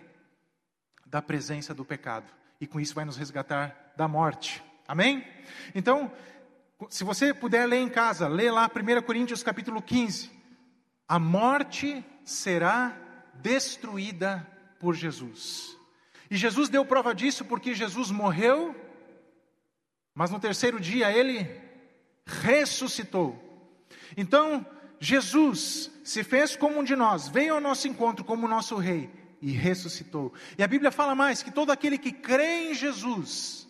[1.14, 2.26] da presença do pecado.
[2.60, 4.64] E com isso vai nos resgatar da morte.
[4.88, 5.24] Amém?
[5.76, 6.12] Então,
[6.90, 10.32] se você puder ler em casa, lê lá 1 Coríntios capítulo 15.
[11.08, 12.98] A morte será
[13.36, 14.46] destruída
[14.80, 15.78] por Jesus.
[16.32, 18.76] E Jesus deu prova disso porque Jesus morreu,
[20.16, 21.48] mas no terceiro dia ele
[22.26, 23.38] ressuscitou.
[24.18, 24.66] Então,
[25.00, 29.52] Jesus se fez como um de nós, veio ao nosso encontro como nosso rei e
[29.52, 30.34] ressuscitou.
[30.58, 33.68] E a Bíblia fala mais que todo aquele que crê em Jesus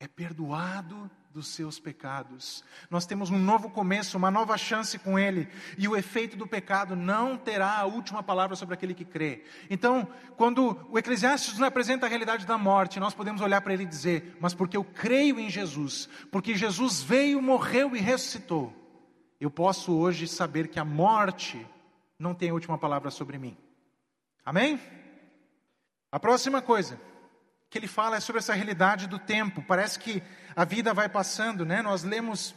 [0.00, 2.64] é perdoado dos seus pecados.
[2.90, 6.96] Nós temos um novo começo, uma nova chance com Ele, e o efeito do pecado
[6.96, 9.44] não terá a última palavra sobre aquele que crê.
[9.70, 13.84] Então, quando o Eclesiastes nos apresenta a realidade da morte, nós podemos olhar para ele
[13.84, 18.74] e dizer: Mas porque eu creio em Jesus, porque Jesus veio, morreu e ressuscitou,
[19.40, 21.64] eu posso hoje saber que a morte
[22.18, 23.56] não tem a última palavra sobre mim.
[24.48, 24.80] Amém?
[26.10, 26.98] A próxima coisa
[27.68, 29.60] que ele fala é sobre essa realidade do tempo.
[29.60, 30.22] Parece que
[30.56, 31.82] a vida vai passando, né?
[31.82, 32.54] Nós lemos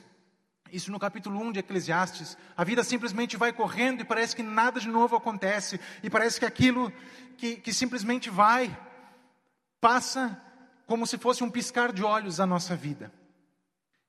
[0.71, 2.37] isso no capítulo 1 de Eclesiastes.
[2.55, 5.81] A vida simplesmente vai correndo e parece que nada de novo acontece.
[6.01, 6.93] E parece que aquilo
[7.37, 8.73] que, que simplesmente vai,
[9.81, 10.41] passa
[10.87, 13.11] como se fosse um piscar de olhos a nossa vida.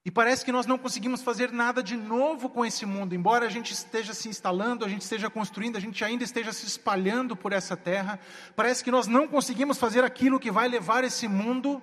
[0.05, 3.49] E parece que nós não conseguimos fazer nada de novo com esse mundo, embora a
[3.49, 7.53] gente esteja se instalando, a gente esteja construindo, a gente ainda esteja se espalhando por
[7.53, 8.19] essa terra.
[8.57, 11.81] Parece que nós não conseguimos fazer aquilo que vai levar esse mundo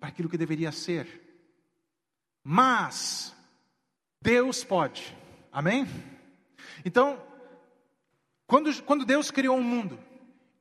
[0.00, 1.06] para aquilo que deveria ser.
[2.42, 3.34] Mas
[4.22, 5.14] Deus pode.
[5.52, 5.86] Amém?
[6.86, 7.20] Então,
[8.46, 9.98] quando, quando Deus criou o um mundo,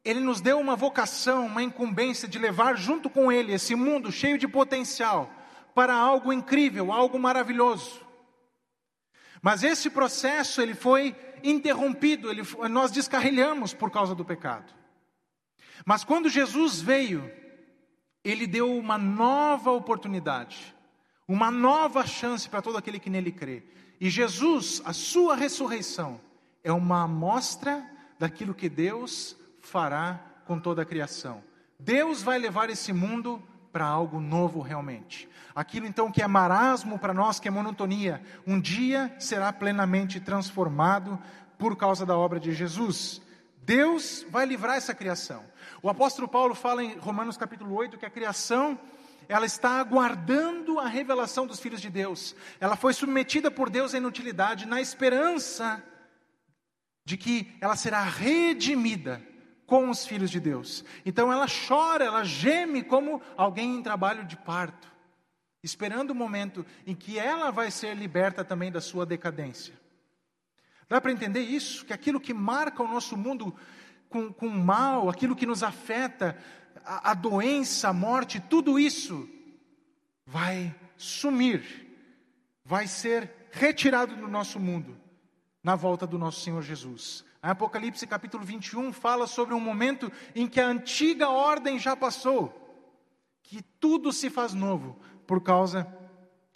[0.03, 4.37] Ele nos deu uma vocação, uma incumbência de levar junto com Ele esse mundo cheio
[4.37, 5.36] de potencial
[5.77, 8.01] para algo incrível, algo maravilhoso.
[9.43, 14.73] Mas esse processo ele foi interrompido, ele, nós descarrilhamos por causa do pecado.
[15.85, 17.31] Mas quando Jesus veio,
[18.23, 20.75] ele deu uma nova oportunidade,
[21.27, 23.61] uma nova chance para todo aquele que nele crê.
[24.01, 26.19] E Jesus, a sua ressurreição,
[26.63, 31.43] é uma amostra daquilo que Deus fará com toda a criação.
[31.79, 33.39] Deus vai levar esse mundo
[33.77, 35.29] para algo novo realmente.
[35.53, 41.19] Aquilo então que é marasmo para nós, que é monotonia, um dia será plenamente transformado
[41.59, 43.21] por causa da obra de Jesus.
[43.61, 45.43] Deus vai livrar essa criação.
[45.83, 48.79] O apóstolo Paulo fala em Romanos capítulo 8 que a criação
[49.29, 52.35] ela está aguardando a revelação dos filhos de Deus.
[52.59, 55.83] Ela foi submetida por Deus à inutilidade na esperança
[57.05, 59.21] de que ela será redimida
[59.67, 60.83] com os filhos de Deus.
[61.05, 64.91] Então ela chora, ela geme como alguém em trabalho de parto,
[65.61, 69.77] esperando o momento em que ela vai ser liberta também da sua decadência.
[70.89, 71.85] Dá para entender isso?
[71.85, 73.53] Que aquilo que marca o nosso mundo
[74.07, 76.37] com, com mal, aquilo que nos afeta,
[76.85, 79.29] a, a doença, a morte, tudo isso
[80.25, 81.61] vai sumir,
[82.63, 84.97] vai ser retirado do nosso mundo
[85.61, 87.26] na volta do nosso Senhor Jesus.
[87.51, 92.53] Apocalipse capítulo 21 fala sobre um momento em que a antiga ordem já passou,
[93.41, 95.87] que tudo se faz novo por causa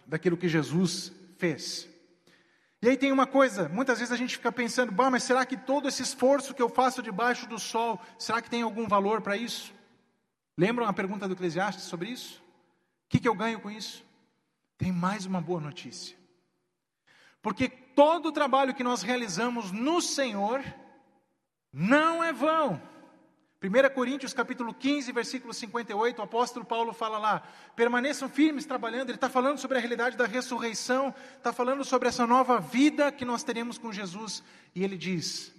[0.05, 1.87] daquilo que Jesus fez.
[2.81, 5.55] E aí tem uma coisa, muitas vezes a gente fica pensando, bah, mas será que
[5.55, 9.37] todo esse esforço que eu faço debaixo do sol, será que tem algum valor para
[9.37, 9.73] isso?
[10.57, 12.43] Lembram a pergunta do Eclesiastes sobre isso?
[13.05, 14.03] O que, que eu ganho com isso?
[14.77, 16.17] Tem mais uma boa notícia.
[17.41, 20.63] Porque todo o trabalho que nós realizamos no Senhor
[21.71, 22.81] não é vão.
[23.63, 27.43] 1 Coríntios capítulo 15, versículo 58, o apóstolo Paulo fala lá,
[27.75, 32.25] permaneçam firmes trabalhando, ele está falando sobre a realidade da ressurreição, está falando sobre essa
[32.25, 34.43] nova vida que nós teremos com Jesus,
[34.73, 35.53] e ele diz,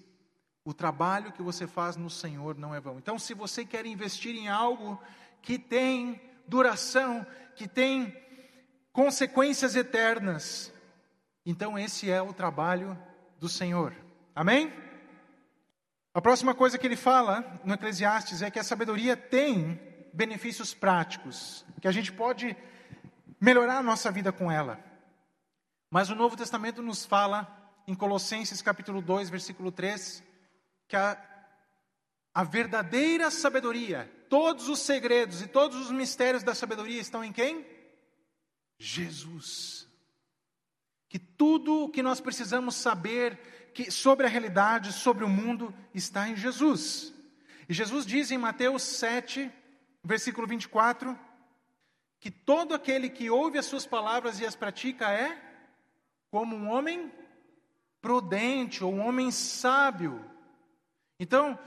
[0.64, 2.98] o trabalho que você faz no Senhor não é vão.
[2.98, 5.00] Então, se você quer investir em algo
[5.40, 8.16] que tem duração, que tem
[8.92, 10.72] consequências eternas,
[11.46, 12.98] então esse é o trabalho
[13.38, 13.94] do Senhor.
[14.34, 14.72] Amém?
[16.14, 19.80] A próxima coisa que ele fala no Eclesiastes é que a sabedoria tem
[20.12, 22.54] benefícios práticos, que a gente pode
[23.40, 24.78] melhorar a nossa vida com ela.
[25.90, 27.48] Mas o Novo Testamento nos fala,
[27.86, 30.22] em Colossenses capítulo 2, versículo 3,
[30.86, 31.16] que a,
[32.34, 37.66] a verdadeira sabedoria, todos os segredos e todos os mistérios da sabedoria estão em quem?
[38.78, 39.88] Jesus.
[41.08, 46.28] Que tudo o que nós precisamos saber que, sobre a realidade, sobre o mundo, está
[46.28, 47.12] em Jesus.
[47.68, 49.50] E Jesus diz em Mateus 7,
[50.04, 51.18] versículo 24,
[52.20, 55.40] que todo aquele que ouve as suas palavras e as pratica é
[56.30, 57.12] como um homem
[58.00, 60.24] prudente ou um homem sábio.
[61.18, 61.58] Então,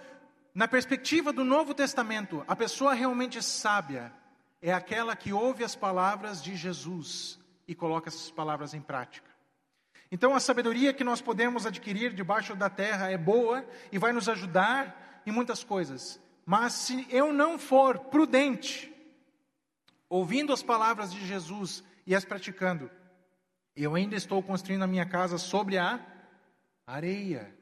[0.54, 4.14] na perspectiva do Novo Testamento, a pessoa realmente sábia
[4.62, 9.35] é aquela que ouve as palavras de Jesus e coloca essas palavras em prática.
[10.12, 14.30] Então, a sabedoria que nós podemos adquirir debaixo da terra é boa e vai nos
[14.30, 16.20] ajudar em muitas coisas.
[16.46, 18.94] Mas se eu não for prudente,
[20.08, 22.90] ouvindo as palavras de Jesus e as praticando,
[23.76, 26.00] eu ainda estou construindo a minha casa sobre a
[26.86, 27.54] areia.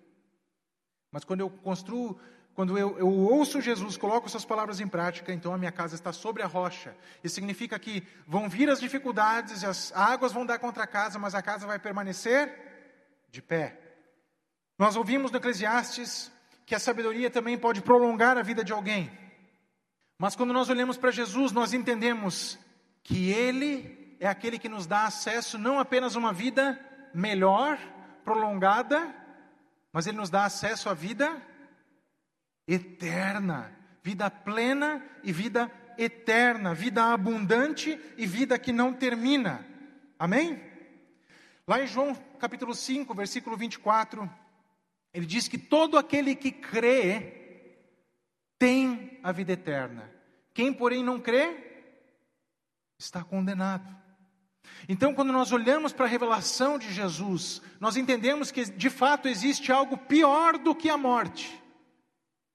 [1.09, 2.19] Mas quando eu construo
[2.55, 6.13] quando eu, eu, ouço Jesus, coloco suas palavras em prática, então a minha casa está
[6.13, 6.95] sobre a rocha.
[7.23, 11.33] Isso significa que vão vir as dificuldades, as águas vão dar contra a casa, mas
[11.33, 12.53] a casa vai permanecer
[13.31, 13.79] de pé.
[14.77, 16.31] Nós ouvimos no Eclesiastes
[16.63, 19.11] que a sabedoria também pode prolongar a vida de alguém.
[20.19, 22.59] Mas quando nós olhamos para Jesus, nós entendemos
[23.01, 26.79] que Ele é aquele que nos dá acesso não apenas a uma vida
[27.15, 27.79] melhor,
[28.23, 29.13] prolongada,
[29.91, 31.41] mas Ele nos dá acesso à vida
[32.67, 39.65] eterna, vida plena e vida eterna, vida abundante e vida que não termina.
[40.17, 40.61] Amém?
[41.67, 44.29] Lá em João capítulo 5, versículo 24,
[45.13, 47.69] ele diz que todo aquele que crê
[48.57, 50.11] tem a vida eterna.
[50.53, 51.55] Quem, porém, não crê,
[52.97, 54.03] está condenado.
[54.87, 59.71] Então, quando nós olhamos para a revelação de Jesus, nós entendemos que de fato existe
[59.71, 61.62] algo pior do que a morte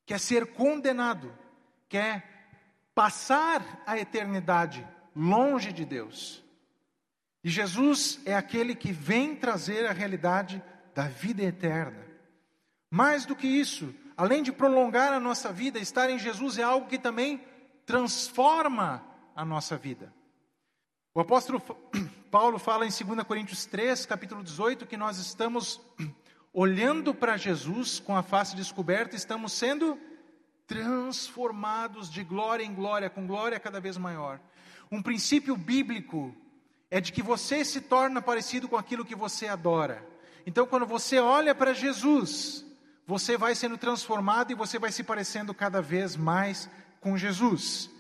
[0.09, 1.31] quer ser condenado,
[1.87, 2.25] quer
[2.95, 6.43] passar a eternidade longe de Deus.
[7.45, 10.63] E Jesus é aquele que vem trazer a realidade
[10.95, 12.07] da vida eterna.
[12.91, 16.89] Mais do que isso, além de prolongar a nossa vida, estar em Jesus é algo
[16.89, 17.45] que também
[17.85, 19.05] transforma
[19.37, 20.11] a nossa vida.
[21.15, 21.61] O apóstolo
[22.33, 25.79] Paulo fala em 2 Coríntios 3, capítulo 18, que nós estamos
[26.53, 29.99] olhando para Jesus com a face descoberta, estamos sendo
[30.67, 34.41] transformados de glória em glória, com glória cada vez maior.
[34.91, 36.35] Um princípio bíblico
[36.91, 40.07] é de que você se torna parecido com aquilo que você adora.
[40.47, 42.65] Então, quando você olha para Jesus,
[43.07, 46.69] você vai sendo transformado e você vai se parecendo cada vez mais
[47.01, 47.91] com Jesus.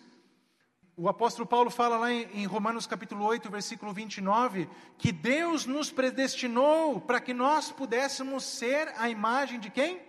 [1.00, 4.68] O apóstolo Paulo fala lá em Romanos capítulo 8, versículo 29,
[4.98, 10.02] que Deus nos predestinou para que nós pudéssemos ser a imagem de quem?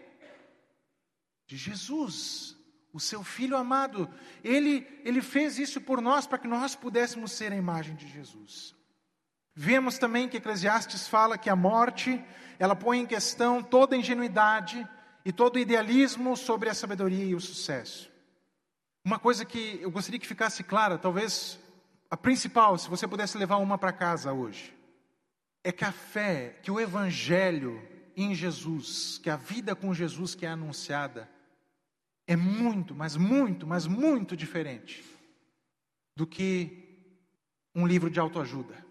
[1.45, 2.57] De Jesus,
[2.91, 4.09] o seu filho amado.
[4.43, 8.75] Ele, ele fez isso por nós para que nós pudéssemos ser a imagem de Jesus.
[9.53, 12.19] Vemos também que Eclesiastes fala que a morte,
[12.57, 14.89] ela põe em questão toda ingenuidade
[15.23, 18.09] e todo idealismo sobre a sabedoria e o sucesso.
[19.09, 21.57] Uma coisa que eu gostaria que ficasse clara, talvez
[22.11, 24.71] a principal, se você pudesse levar uma para casa hoje,
[25.63, 27.81] é que a fé, que o evangelho
[28.15, 31.27] em Jesus, que a vida com Jesus que é anunciada,
[32.27, 35.03] é muito, mas muito, mas muito diferente
[36.15, 37.17] do que
[37.73, 38.85] um livro de autoajuda.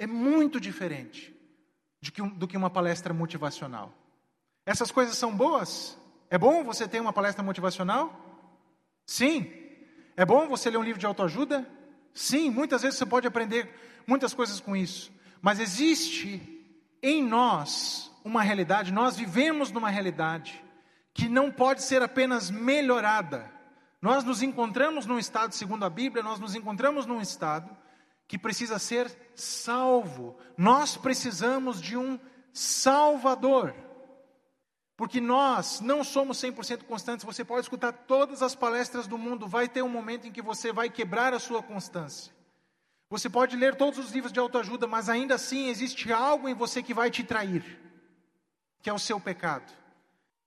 [0.00, 1.32] É muito diferente
[2.34, 3.94] do que uma palestra motivacional.
[4.66, 5.96] Essas coisas são boas?
[6.28, 8.21] É bom você ter uma palestra motivacional?
[9.06, 9.50] Sim.
[10.16, 11.66] É bom você ler um livro de autoajuda?
[12.14, 13.68] Sim, muitas vezes você pode aprender
[14.06, 15.10] muitas coisas com isso.
[15.40, 16.40] Mas existe
[17.02, 20.62] em nós uma realidade, nós vivemos numa realidade
[21.12, 23.50] que não pode ser apenas melhorada.
[24.00, 27.76] Nós nos encontramos num estado, segundo a Bíblia, nós nos encontramos num estado
[28.26, 30.36] que precisa ser salvo.
[30.56, 32.18] Nós precisamos de um
[32.52, 33.74] Salvador.
[35.02, 37.24] Porque nós não somos 100% constantes.
[37.24, 40.72] Você pode escutar todas as palestras do mundo, vai ter um momento em que você
[40.72, 42.32] vai quebrar a sua constância.
[43.10, 46.84] Você pode ler todos os livros de autoajuda, mas ainda assim existe algo em você
[46.84, 47.64] que vai te trair,
[48.80, 49.72] que é o seu pecado.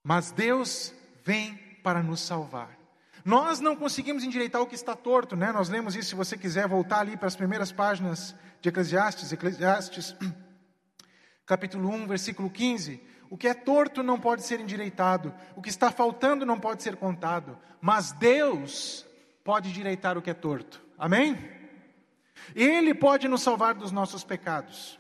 [0.01, 2.80] Mas Deus vem para nos salvar.
[3.26, 5.51] Nós não conseguimos endireitar o que está torto, né?
[5.51, 10.16] Nós lemos isso, se você quiser voltar ali para as primeiras páginas de Eclesiastes, Eclesiastes,
[11.45, 13.14] capítulo 1, versículo 15.
[13.30, 16.95] O que é torto não pode ser endireitado, o que está faltando não pode ser
[16.95, 19.05] contado, mas Deus
[19.43, 20.82] pode endireitar o que é torto.
[20.97, 21.38] Amém?
[22.53, 24.99] Ele pode nos salvar dos nossos pecados.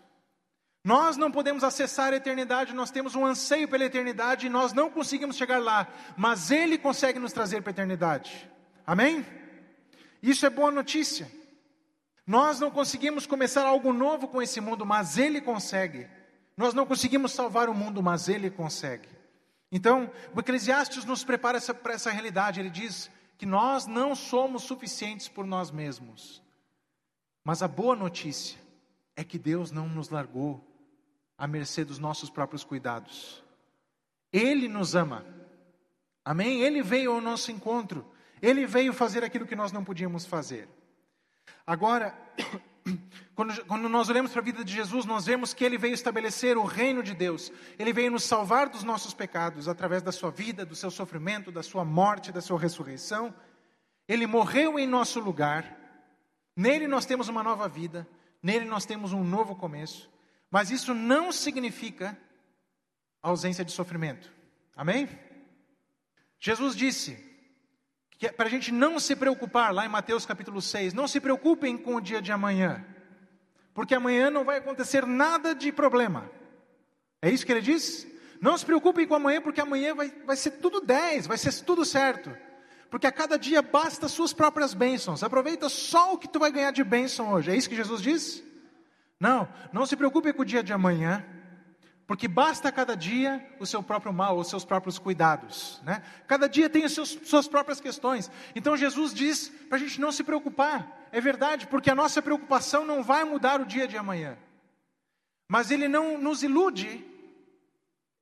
[0.83, 4.89] Nós não podemos acessar a eternidade, nós temos um anseio pela eternidade e nós não
[4.89, 8.49] conseguimos chegar lá, mas Ele consegue nos trazer para a eternidade.
[8.85, 9.25] Amém?
[10.21, 11.27] Isso é boa notícia.
[12.25, 16.07] Nós não conseguimos começar algo novo com esse mundo, mas Ele consegue.
[16.57, 19.09] Nós não conseguimos salvar o mundo, mas Ele consegue.
[19.71, 22.59] Então, o Eclesiastes nos prepara para essa realidade.
[22.59, 26.41] Ele diz que nós não somos suficientes por nós mesmos.
[27.43, 28.57] Mas a boa notícia
[29.15, 30.65] é que Deus não nos largou
[31.37, 33.43] à mercê dos nossos próprios cuidados.
[34.31, 35.25] Ele nos ama.
[36.23, 36.61] Amém?
[36.61, 38.05] Ele veio ao nosso encontro.
[38.41, 40.67] Ele veio fazer aquilo que nós não podíamos fazer.
[41.65, 42.17] Agora,
[43.35, 46.57] quando, quando nós olhamos para a vida de Jesus, nós vemos que ele veio estabelecer
[46.57, 47.51] o reino de Deus.
[47.77, 51.61] Ele veio nos salvar dos nossos pecados através da sua vida, do seu sofrimento, da
[51.61, 53.33] sua morte, da sua ressurreição.
[54.07, 55.77] Ele morreu em nosso lugar.
[56.55, 58.07] Nele nós temos uma nova vida.
[58.41, 60.09] Nele nós temos um novo começo.
[60.49, 62.17] Mas isso não significa
[63.21, 64.31] ausência de sofrimento.
[64.77, 65.09] Amém?
[66.39, 67.17] Jesus disse:
[68.21, 71.77] é para a gente não se preocupar, lá em Mateus capítulo 6, não se preocupem
[71.77, 72.85] com o dia de amanhã,
[73.75, 76.31] porque amanhã não vai acontecer nada de problema.
[77.21, 78.07] É isso que ele diz?
[78.41, 81.83] Não se preocupem com amanhã, porque amanhã vai, vai ser tudo 10, vai ser tudo
[81.83, 82.35] certo.
[82.89, 85.23] Porque a cada dia basta suas próprias bênçãos.
[85.23, 87.51] Aproveita só o que tu vai ganhar de bênção hoje.
[87.51, 88.41] É isso que Jesus diz?
[89.19, 91.25] Não, não se preocupe com o dia de amanhã,
[92.07, 95.81] porque basta cada dia o seu próprio mal, os seus próprios cuidados.
[95.83, 96.03] Né?
[96.27, 98.29] Cada dia tem as seus, suas próprias questões.
[98.55, 101.07] Então Jesus diz para a gente não se preocupar.
[101.11, 104.37] É verdade, porque a nossa preocupação não vai mudar o dia de amanhã.
[105.47, 107.03] Mas Ele não nos ilude.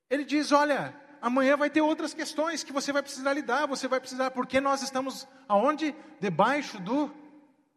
[0.08, 4.00] Ele diz: olha, amanhã vai ter outras questões que você vai precisar lidar, você vai
[4.00, 5.94] precisar, porque nós estamos aonde?
[6.20, 7.12] Debaixo do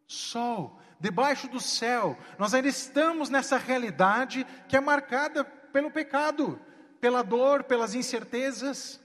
[0.06, 2.16] sol, debaixo do céu.
[2.38, 6.60] Nós ainda estamos nessa realidade que é marcada pelo pecado,
[7.00, 9.00] pela dor, pelas incertezas.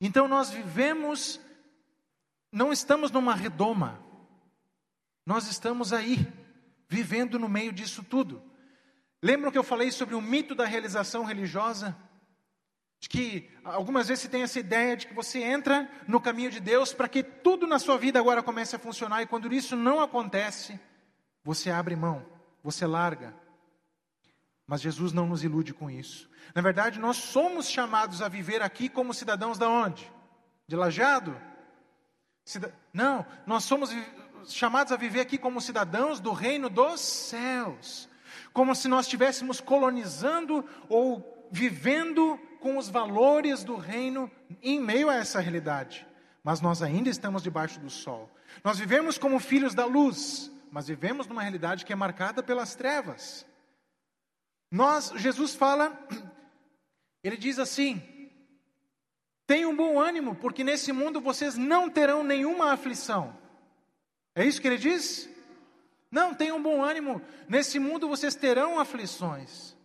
[0.00, 1.40] Então nós vivemos,
[2.50, 4.00] não estamos numa redoma,
[5.24, 6.26] nós estamos aí,
[6.88, 8.42] vivendo no meio disso tudo.
[9.22, 11.96] Lembram que eu falei sobre o mito da realização religiosa?
[12.98, 16.60] De que algumas vezes você tem essa ideia de que você entra no caminho de
[16.60, 20.00] Deus para que tudo na sua vida agora comece a funcionar, e quando isso não
[20.00, 20.78] acontece,
[21.44, 22.24] você abre mão,
[22.62, 23.41] você larga.
[24.72, 26.30] Mas Jesus não nos ilude com isso.
[26.54, 30.10] Na verdade, nós somos chamados a viver aqui como cidadãos da onde?
[30.66, 31.38] De Lajado?
[32.42, 32.74] Cida...
[32.90, 33.94] Não, nós somos
[34.46, 38.08] chamados a viver aqui como cidadãos do reino dos céus.
[38.54, 44.30] Como se nós estivéssemos colonizando ou vivendo com os valores do reino
[44.62, 46.06] em meio a essa realidade.
[46.42, 48.30] Mas nós ainda estamos debaixo do sol.
[48.64, 53.44] Nós vivemos como filhos da luz, mas vivemos numa realidade que é marcada pelas trevas.
[54.72, 55.92] Nós, Jesus fala,
[57.22, 58.00] ele diz assim:
[59.46, 63.36] Tenham bom ânimo, porque nesse mundo vocês não terão nenhuma aflição.
[64.34, 65.28] É isso que ele diz?
[66.10, 69.76] Não, tenham bom ânimo, nesse mundo vocês terão aflições.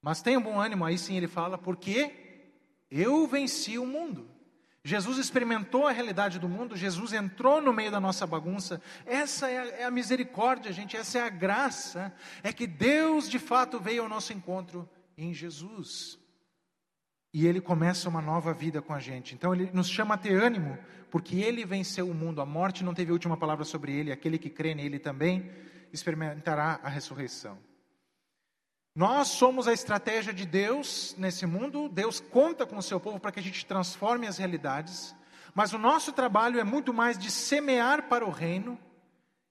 [0.00, 2.14] Mas tenham bom ânimo, aí sim ele fala, porque
[2.88, 4.30] eu venci o mundo.
[4.86, 8.80] Jesus experimentou a realidade do mundo, Jesus entrou no meio da nossa bagunça.
[9.04, 12.14] Essa é a, é a, misericórdia, gente, essa é a graça.
[12.40, 16.20] É que Deus de fato veio ao nosso encontro em Jesus.
[17.34, 19.34] E ele começa uma nova vida com a gente.
[19.34, 20.78] Então ele nos chama a ter ânimo,
[21.10, 22.40] porque ele venceu o mundo.
[22.40, 24.12] A morte não teve última palavra sobre ele.
[24.12, 25.50] Aquele que crê nele também
[25.92, 27.58] experimentará a ressurreição.
[28.96, 31.86] Nós somos a estratégia de Deus nesse mundo.
[31.86, 35.14] Deus conta com o seu povo para que a gente transforme as realidades.
[35.54, 38.78] Mas o nosso trabalho é muito mais de semear para o reino.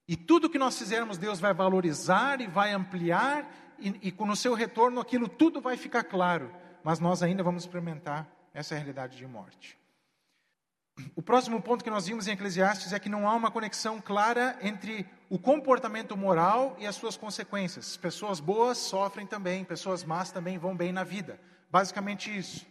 [0.08, 3.48] E tudo que nós fizermos, Deus vai valorizar e vai ampliar.
[3.78, 6.52] E, e com o seu retorno, aquilo tudo vai ficar claro.
[6.82, 9.78] Mas nós ainda vamos experimentar essa realidade de morte.
[11.14, 14.58] O próximo ponto que nós vimos em Eclesiastes é que não há uma conexão clara
[14.62, 17.96] entre o comportamento moral e as suas consequências.
[17.96, 21.38] Pessoas boas sofrem também, pessoas más também vão bem na vida.
[21.70, 22.66] Basicamente isso.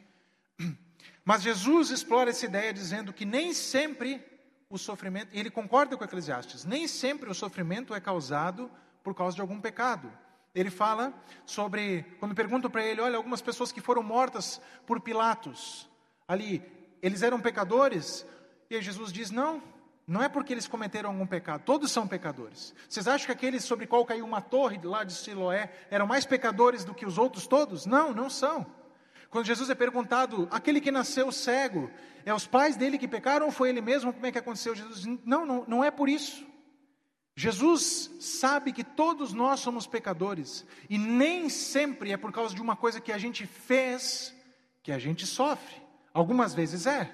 [1.23, 4.23] Mas Jesus explora essa ideia dizendo que nem sempre
[4.69, 8.71] o sofrimento, e ele concorda com Eclesiastes, nem sempre o sofrimento é causado
[9.03, 10.11] por causa de algum pecado.
[10.53, 11.13] Ele fala
[11.45, 15.87] sobre, quando perguntam para ele, olha, algumas pessoas que foram mortas por Pilatos,
[16.27, 16.63] ali,
[17.01, 18.25] eles eram pecadores?
[18.69, 19.61] E Jesus diz: não,
[20.07, 22.73] não é porque eles cometeram algum pecado, todos são pecadores.
[22.87, 26.83] Vocês acham que aqueles sobre qual caiu uma torre lá de Siloé eram mais pecadores
[26.83, 27.85] do que os outros todos?
[27.85, 28.65] Não, não são.
[29.29, 31.89] Quando Jesus é perguntado, aquele que nasceu cego,
[32.25, 34.13] é os pais dele que pecaram ou foi ele mesmo?
[34.13, 34.75] Como é que aconteceu?
[34.75, 36.45] Jesus diz: não, não, não é por isso.
[37.35, 42.77] Jesus sabe que todos nós somos pecadores e nem sempre é por causa de uma
[42.77, 44.33] coisa que a gente fez
[44.81, 45.81] que a gente sofre.
[46.15, 47.13] Algumas vezes é,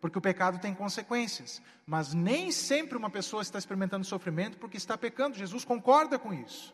[0.00, 4.96] porque o pecado tem consequências, mas nem sempre uma pessoa está experimentando sofrimento porque está
[4.96, 5.36] pecando.
[5.36, 6.72] Jesus concorda com isso.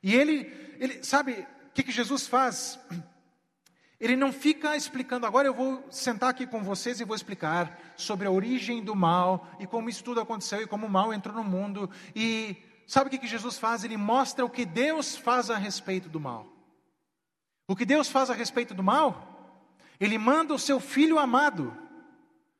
[0.00, 2.78] E ele, ele sabe o que, que Jesus faz?
[3.98, 8.26] Ele não fica explicando, agora eu vou sentar aqui com vocês e vou explicar sobre
[8.26, 11.42] a origem do mal e como isso tudo aconteceu e como o mal entrou no
[11.42, 11.88] mundo.
[12.14, 13.84] E sabe o que, que Jesus faz?
[13.84, 16.46] Ele mostra o que Deus faz a respeito do mal.
[17.66, 19.35] O que Deus faz a respeito do mal?
[19.98, 21.76] Ele manda o seu filho amado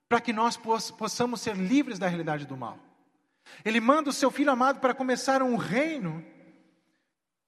[0.08, 2.78] para que nós possamos ser livres da realidade do mal.
[3.64, 6.24] Ele manda o seu filho amado para começar um reino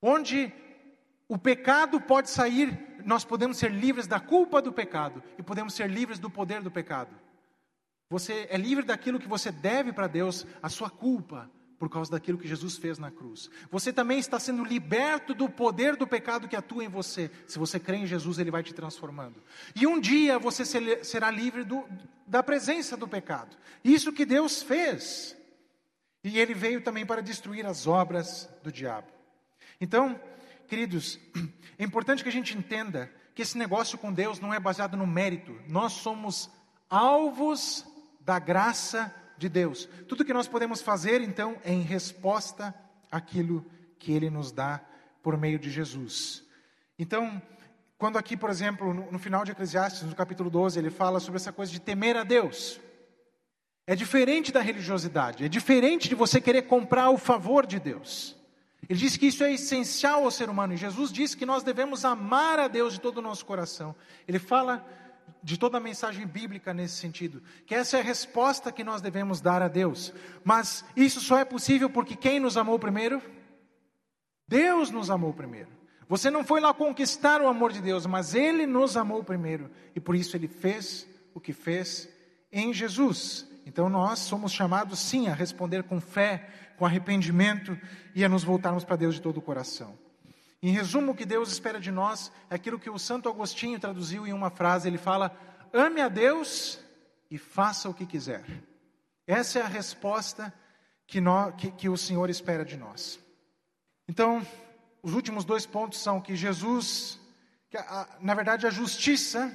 [0.01, 0.53] onde
[1.29, 5.89] o pecado pode sair, nós podemos ser livres da culpa do pecado e podemos ser
[5.89, 7.15] livres do poder do pecado.
[8.11, 12.39] Você é livre daquilo que você deve para Deus, a sua culpa, por causa daquilo
[12.39, 13.49] que Jesus fez na cruz.
[13.71, 17.31] Você também está sendo liberto do poder do pecado que atua em você.
[17.47, 19.43] Se você crê em Jesus, ele vai te transformando.
[19.75, 20.65] E um dia você
[21.05, 21.85] será livre do,
[22.27, 23.57] da presença do pecado.
[23.85, 25.37] Isso que Deus fez.
[26.25, 29.07] E ele veio também para destruir as obras do diabo.
[29.81, 30.21] Então,
[30.67, 31.19] queridos,
[31.79, 35.07] é importante que a gente entenda que esse negócio com Deus não é baseado no
[35.07, 35.57] mérito.
[35.69, 36.51] Nós somos
[36.91, 37.87] alvos
[38.21, 39.87] da graça de Deus.
[40.09, 42.75] Tudo que nós podemos fazer, então, é em resposta
[43.13, 43.63] àquilo
[43.99, 44.81] que Ele nos dá
[45.23, 46.43] por meio de Jesus.
[46.99, 47.43] Então,
[47.99, 51.37] quando aqui, por exemplo, no, no final de Eclesiastes, no capítulo 12, ele fala sobre
[51.37, 52.81] essa coisa de temer a Deus.
[53.87, 58.37] É diferente da religiosidade, é diferente de você querer comprar o favor de Deus.
[58.89, 62.05] Ele diz que isso é essencial ao ser humano, e Jesus diz que nós devemos
[62.05, 63.95] amar a Deus de todo o nosso coração.
[64.27, 64.87] Ele fala
[65.43, 69.41] de toda a mensagem bíblica nesse sentido, que essa é a resposta que nós devemos
[69.41, 70.13] dar a Deus.
[70.45, 73.23] Mas isso só é possível porque quem nos amou primeiro?
[74.47, 75.69] Deus nos amou primeiro.
[76.09, 80.01] Você não foi lá conquistar o amor de Deus, mas Ele nos amou primeiro e
[80.01, 82.09] por isso Ele fez o que fez
[82.51, 83.47] em Jesus.
[83.67, 87.79] Então nós somos chamados sim a responder com fé, com arrependimento
[88.15, 89.99] e a nos voltarmos para Deus de todo o coração.
[90.63, 94.27] Em resumo, o que Deus espera de nós é aquilo que o Santo Agostinho traduziu
[94.27, 95.37] em uma frase: ele fala,
[95.73, 96.81] ame a Deus
[97.31, 98.45] e faça o que quiser.
[99.27, 100.53] Essa é a resposta
[101.07, 103.21] que, nós, que, que o Senhor espera de nós.
[104.09, 104.45] Então,
[105.03, 107.21] os últimos dois pontos são que Jesus,
[107.71, 109.53] que a, na verdade, a justiça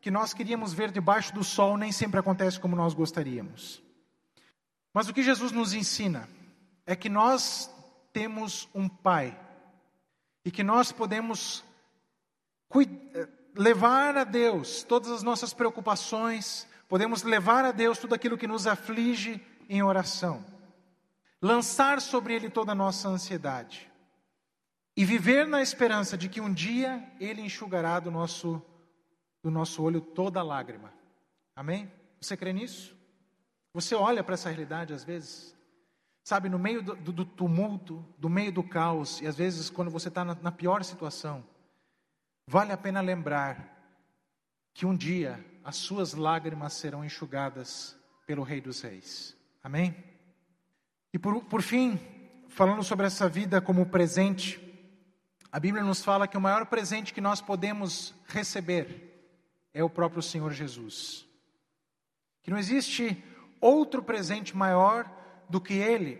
[0.00, 3.80] que nós queríamos ver debaixo do sol nem sempre acontece como nós gostaríamos.
[4.92, 6.28] Mas o que Jesus nos ensina
[6.84, 7.70] é que nós
[8.12, 9.38] temos um Pai
[10.44, 11.64] e que nós podemos
[13.54, 18.66] levar a Deus todas as nossas preocupações, podemos levar a Deus tudo aquilo que nos
[18.66, 20.44] aflige em oração,
[21.40, 23.90] lançar sobre Ele toda a nossa ansiedade
[24.96, 28.62] e viver na esperança de que um dia Ele enxugará do nosso
[29.42, 30.92] do nosso olho toda lágrima.
[31.56, 31.90] Amém?
[32.20, 32.96] Você crê nisso?
[33.74, 35.52] Você olha para essa realidade às vezes?
[36.24, 40.08] Sabe, no meio do, do, tumulto, do meio do caos, e às vezes quando você
[40.08, 41.44] está na, na pior situação,
[42.46, 43.72] vale a pena lembrar
[44.72, 47.96] que um dia as suas lágrimas serão enxugadas
[48.26, 49.36] pelo Rei dos Reis.
[49.62, 49.94] Amém?
[51.12, 52.00] E por, por fim,
[52.48, 54.60] falando sobre essa vida como presente,
[55.50, 59.12] a Bíblia nos fala que o maior presente que nós podemos receber
[59.74, 61.26] é o próprio Senhor Jesus.
[62.42, 63.22] Que não existe
[63.60, 65.21] outro presente maior
[65.52, 66.18] do que ele,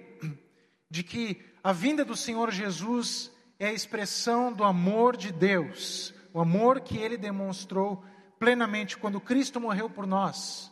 [0.90, 6.40] de que a vinda do Senhor Jesus é a expressão do amor de Deus, o
[6.40, 8.04] amor que ele demonstrou
[8.38, 10.70] plenamente quando Cristo morreu por nós.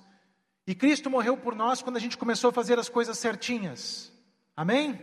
[0.66, 4.12] E Cristo morreu por nós quando a gente começou a fazer as coisas certinhas.
[4.54, 5.00] Amém?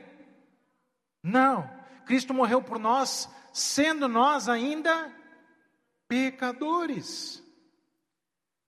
[1.23, 1.67] Não.
[2.05, 5.11] Cristo morreu por nós sendo nós ainda
[6.07, 7.41] pecadores.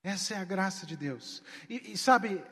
[0.02, 1.44] Essa é a graça de Deus.
[1.70, 2.44] E, e sabe,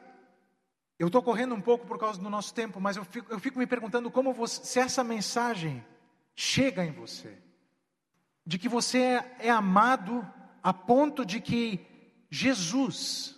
[0.99, 3.59] eu estou correndo um pouco por causa do nosso tempo, mas eu fico, eu fico
[3.59, 5.85] me perguntando como você, se essa mensagem
[6.35, 7.37] chega em você,
[8.45, 10.25] de que você é, é amado
[10.63, 11.85] a ponto de que
[12.29, 13.35] Jesus,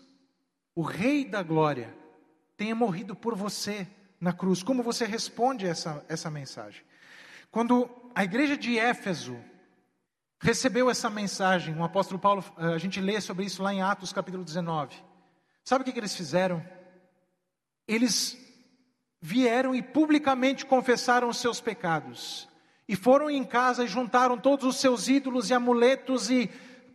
[0.74, 1.94] o Rei da Glória,
[2.56, 3.88] tenha morrido por você
[4.20, 4.64] na cruz.
[4.64, 6.84] Como você responde essa, essa mensagem?
[7.52, 9.38] Quando a igreja de Éfeso
[10.40, 14.14] recebeu essa mensagem, o apóstolo Paulo, eh, a gente lê sobre isso lá em Atos
[14.14, 14.96] capítulo 19.
[15.64, 16.64] Sabe o que, que eles fizeram?
[17.90, 18.38] Eles
[19.20, 22.48] vieram e publicamente confessaram os seus pecados.
[22.88, 26.48] E foram em casa e juntaram todos os seus ídolos e amuletos e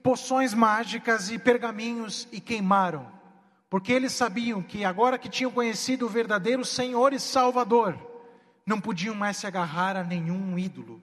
[0.05, 3.11] poções mágicas e pergaminhos e queimaram.
[3.69, 7.99] Porque eles sabiam que agora que tinham conhecido o verdadeiro Senhor e Salvador,
[8.65, 11.03] não podiam mais se agarrar a nenhum ídolo.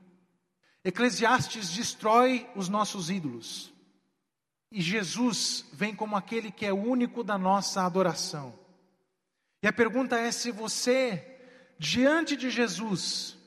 [0.86, 3.74] Eclesiastes destrói os nossos ídolos.
[4.72, 8.61] E Jesus vem como aquele que é único da nossa adoração.
[9.62, 11.40] E a pergunta é se você,
[11.78, 13.38] diante de Jesus,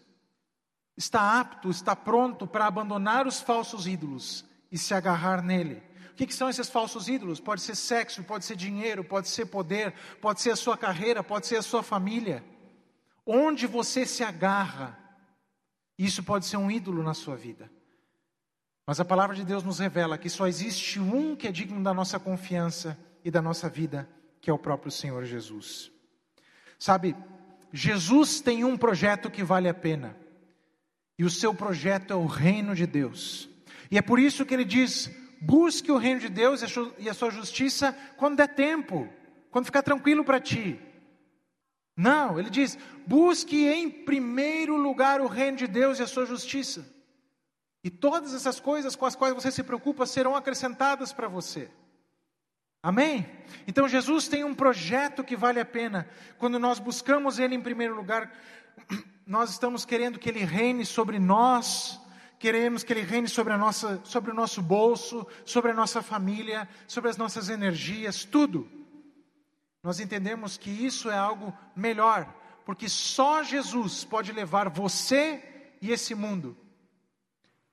[0.97, 5.83] está apto, está pronto para abandonar os falsos ídolos e se agarrar nele.
[6.13, 7.41] O que, que, são esses falsos ídolos?
[7.41, 11.49] Pode ser sexo, pode ser dinheiro, pode ser poder, pode ser a sua carreira, pode
[11.49, 12.45] ser a sua família.
[13.27, 14.97] Onde você se agarra,
[15.99, 17.69] isso pode ser um ídolo na sua vida.
[18.87, 21.93] Mas a palavra de Deus nos revela que só existe um que é digno da
[21.93, 24.09] nossa confiança e da nossa vida,
[24.41, 25.94] que é o próprio Senhor Jesus.
[26.85, 27.17] Sabe,
[27.73, 30.15] Jesus tem um projeto que vale a pena.
[31.19, 33.49] E o seu projeto é o reino de Deus.
[33.91, 35.11] E é por isso que ele diz:
[35.41, 36.61] busque o reino de Deus
[36.99, 39.09] e a sua justiça quando der tempo,
[39.51, 40.79] quando ficar tranquilo para ti.
[41.97, 42.77] Não, ele diz:
[43.07, 46.85] busque em primeiro lugar o reino de Deus e a sua justiça.
[47.83, 51.71] E todas essas coisas com as quais você se preocupa serão acrescentadas para você.
[52.85, 53.27] Amém?
[53.67, 56.07] Então Jesus tem um projeto que vale a pena.
[56.37, 58.31] Quando nós buscamos Ele em primeiro lugar,
[59.27, 61.99] nós estamos querendo que Ele reine sobre nós,
[62.39, 66.69] queremos que Ele reine sobre, a nossa, sobre o nosso bolso, sobre a nossa família,
[66.87, 68.69] sobre as nossas energias, tudo
[69.83, 72.27] nós entendemos que isso é algo melhor,
[72.67, 75.43] porque só Jesus pode levar você
[75.81, 76.55] e esse mundo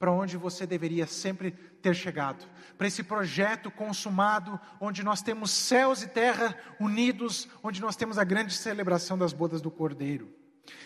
[0.02, 2.44] para onde você deveria sempre ter chegado,
[2.76, 8.24] para esse projeto consumado, onde nós temos céus e terra unidos, onde nós temos a
[8.24, 10.34] grande celebração das bodas do Cordeiro.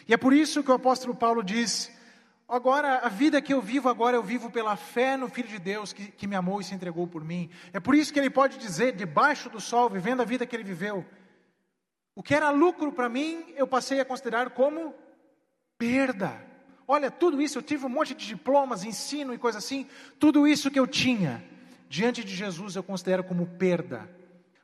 [0.05, 1.89] E é por isso que o apóstolo Paulo diz:
[2.45, 5.93] Agora, a vida que eu vivo agora, eu vivo pela fé no Filho de Deus
[5.93, 7.49] que, que me amou e se entregou por mim.
[7.72, 10.61] É por isso que ele pode dizer, debaixo do sol, vivendo a vida que ele
[10.66, 11.05] viveu,
[12.13, 14.93] o que era lucro para mim, eu passei a considerar como
[15.78, 16.53] perda.
[16.88, 19.88] Olha, tudo isso, eu tive um monte de diplomas, ensino e coisa assim,
[20.20, 21.44] tudo isso que eu tinha,
[21.90, 24.10] diante de Jesus eu considero como perda.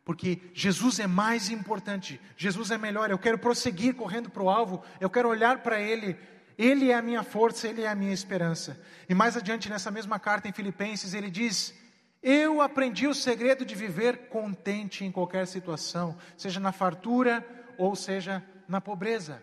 [0.03, 3.09] porque Jesus é mais importante, Jesus é melhor.
[3.09, 6.17] Eu quero prosseguir correndo para o alvo, eu quero olhar para Ele.
[6.57, 8.79] Ele é a minha força, Ele é a minha esperança.
[9.07, 11.73] E mais adiante, nessa mesma carta em Filipenses, ele diz:
[12.21, 17.45] Eu aprendi o segredo de viver contente em qualquer situação, seja na fartura
[17.77, 19.41] ou seja na pobreza.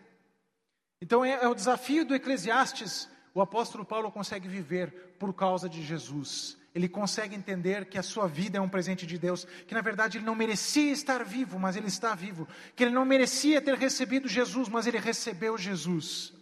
[1.01, 5.82] Então é, é o desafio do Eclesiastes, o apóstolo Paulo consegue viver por causa de
[5.82, 9.80] Jesus ele consegue entender que a sua vida é um presente de Deus, que na
[9.80, 12.46] verdade ele não merecia estar vivo, mas ele está vivo,
[12.76, 16.32] que ele não merecia ter recebido Jesus, mas ele recebeu Jesus.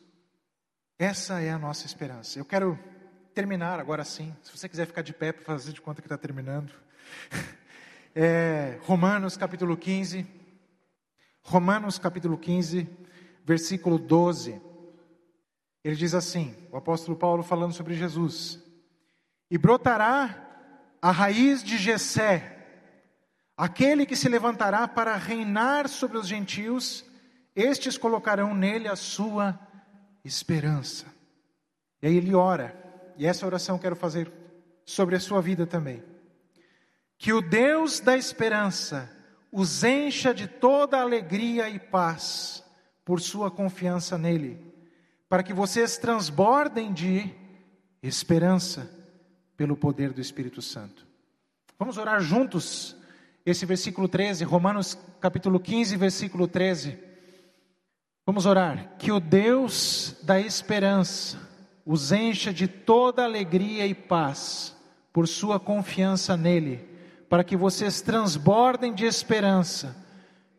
[0.99, 2.39] Essa é a nossa esperança.
[2.39, 2.79] Eu quero
[3.35, 4.35] terminar agora sim.
[4.43, 6.73] Se você quiser ficar de pé para fazer de conta que está terminando.
[8.19, 10.27] É, Romanos capítulo 15.
[11.43, 12.89] Romanos capítulo 15,
[13.47, 14.61] versículo 12.
[15.85, 18.61] Ele diz assim: o apóstolo Paulo falando sobre Jesus
[19.49, 20.43] e brotará
[21.01, 22.67] a raiz de Jessé,
[23.57, 27.05] aquele que se levantará para reinar sobre os gentios,
[27.55, 29.59] estes colocarão nele a sua
[30.25, 31.07] esperança.
[32.03, 32.77] E aí ele ora,
[33.17, 34.31] e essa oração quero fazer
[34.85, 36.03] sobre a sua vida também.
[37.17, 39.09] Que o Deus da esperança
[39.53, 42.66] os encha de toda alegria e paz
[43.07, 44.59] por sua confiança nele,
[45.29, 47.33] para que vocês transbordem de
[48.03, 48.91] esperança
[49.57, 51.07] pelo poder do Espírito Santo.
[51.79, 52.97] Vamos orar juntos
[53.45, 56.99] esse versículo 13, Romanos capítulo 15, versículo 13.
[58.27, 58.97] Vamos orar.
[58.99, 61.39] Que o Deus da esperança
[61.85, 64.75] os encha de toda alegria e paz
[65.13, 66.85] por sua confiança nele,
[67.29, 69.97] para que vocês transbordem de esperança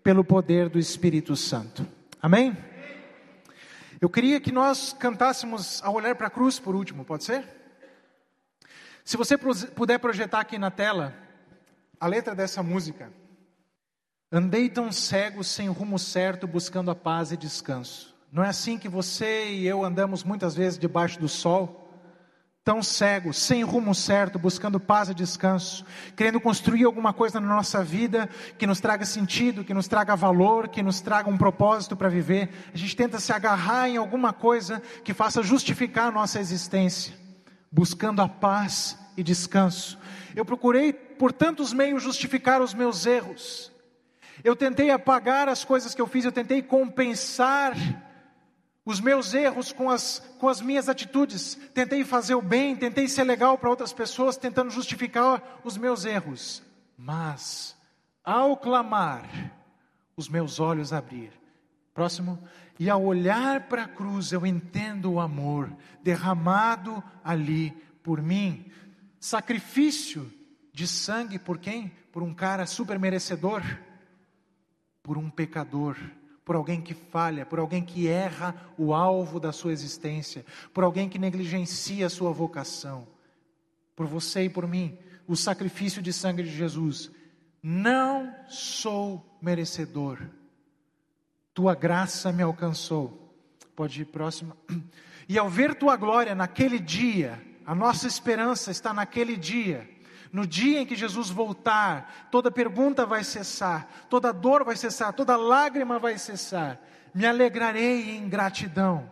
[0.01, 1.96] pelo poder do Espírito Santo.
[2.21, 2.57] Amém?
[4.01, 7.43] Eu queria que nós cantássemos ao olhar para a cruz por último, pode ser?
[9.03, 11.13] Se você puder projetar aqui na tela
[11.99, 13.11] a letra dessa música.
[14.31, 18.15] Andei tão cego, sem rumo certo, buscando a paz e descanso.
[18.31, 21.86] Não é assim que você e eu andamos muitas vezes debaixo do sol?
[22.67, 25.85] Tão cego, sem rumo certo, buscando paz e descanso,
[26.17, 30.67] querendo construir alguma coisa na nossa vida que nos traga sentido, que nos traga valor,
[30.67, 32.49] que nos traga um propósito para viver.
[32.73, 37.13] A gente tenta se agarrar em alguma coisa que faça justificar a nossa existência
[37.71, 39.97] buscando a paz e descanso.
[40.35, 43.71] Eu procurei por tantos meios justificar os meus erros.
[44.43, 47.77] Eu tentei apagar as coisas que eu fiz, eu tentei compensar
[48.87, 51.55] os meus erros com as, com as minhas atitudes.
[51.73, 56.63] Tentei fazer o bem, tentei ser legal para outras pessoas, tentando justificar os meus erros.
[56.97, 57.75] Mas,
[58.23, 59.27] ao clamar,
[60.15, 61.33] os meus olhos abrir.
[61.93, 62.41] Próximo.
[62.79, 65.69] E ao olhar para a cruz, eu entendo o amor
[66.01, 67.71] derramado ali
[68.01, 68.71] por mim.
[69.19, 70.31] Sacrifício
[70.71, 71.89] de sangue por quem?
[72.09, 73.61] Por um cara super merecedor,
[75.03, 75.97] por um pecador,
[76.47, 80.43] por alguém que falha, por alguém que erra o alvo da sua existência,
[80.73, 83.07] por alguém que negligencia a sua vocação.
[83.95, 87.11] Por você e por mim, o sacrifício de sangue de Jesus.
[87.61, 90.19] Não sou merecedor
[91.57, 93.35] tua graça me alcançou.
[93.75, 94.55] Pode ir próximo.
[95.27, 99.89] E ao ver tua glória naquele dia, a nossa esperança está naquele dia.
[100.31, 105.35] No dia em que Jesus voltar, toda pergunta vai cessar, toda dor vai cessar, toda
[105.35, 106.79] lágrima vai cessar.
[107.13, 109.09] Me alegrarei em gratidão.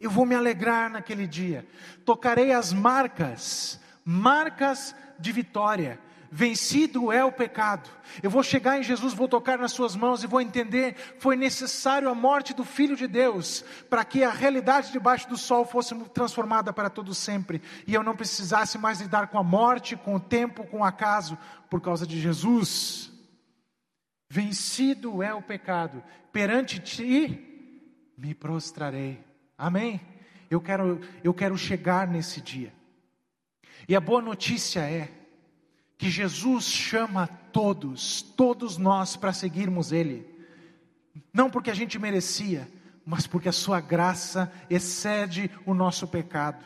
[0.00, 1.66] Eu vou me alegrar naquele dia.
[2.04, 5.98] Tocarei as marcas, marcas de vitória
[6.36, 7.88] Vencido é o pecado.
[8.20, 12.08] Eu vou chegar em Jesus, vou tocar nas suas mãos e vou entender: foi necessário
[12.08, 16.72] a morte do Filho de Deus para que a realidade debaixo do sol fosse transformada
[16.72, 20.66] para todo sempre e eu não precisasse mais lidar com a morte, com o tempo,
[20.66, 21.38] com o acaso,
[21.70, 23.12] por causa de Jesus.
[24.28, 29.22] Vencido é o pecado, perante ti me prostrarei.
[29.56, 30.00] Amém?
[30.50, 32.72] Eu quero, eu quero chegar nesse dia.
[33.88, 35.23] E a boa notícia é
[35.96, 40.26] que Jesus chama todos, todos nós para seguirmos Ele,
[41.32, 42.68] não porque a gente merecia,
[43.06, 46.64] mas porque a Sua graça excede o nosso pecado.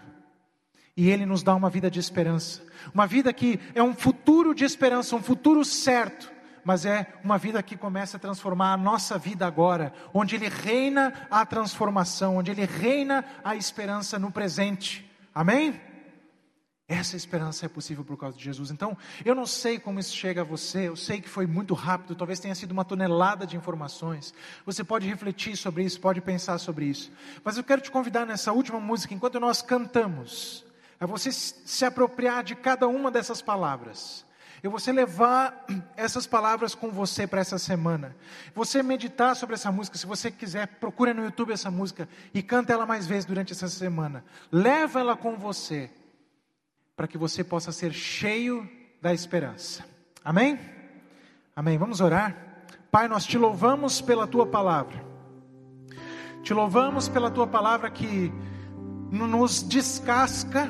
[0.96, 2.62] E Ele nos dá uma vida de esperança,
[2.92, 6.32] uma vida que é um futuro de esperança, um futuro certo,
[6.64, 11.14] mas é uma vida que começa a transformar a nossa vida agora, onde Ele reina
[11.30, 15.08] a transformação, onde Ele reina a esperança no presente.
[15.34, 15.80] Amém?
[16.88, 18.70] Essa esperança é possível por causa de Jesus.
[18.70, 22.14] Então, eu não sei como isso chega a você, eu sei que foi muito rápido,
[22.16, 24.32] talvez tenha sido uma tonelada de informações.
[24.64, 27.12] Você pode refletir sobre isso, pode pensar sobre isso.
[27.44, 30.64] Mas eu quero te convidar nessa última música, enquanto nós cantamos,
[30.98, 34.24] a você se apropriar de cada uma dessas palavras
[34.64, 38.16] E você levar essas palavras com você para essa semana.
[38.54, 42.72] Você meditar sobre essa música, se você quiser, procura no YouTube essa música e canta
[42.72, 44.24] ela mais vezes durante essa semana.
[44.50, 45.90] Leva ela com você
[46.98, 48.68] para que você possa ser cheio
[49.00, 49.84] da esperança.
[50.24, 50.58] Amém?
[51.54, 51.78] Amém.
[51.78, 52.36] Vamos orar.
[52.90, 55.06] Pai, nós te louvamos pela tua palavra.
[56.42, 58.32] Te louvamos pela tua palavra que
[59.12, 60.68] nos descasca,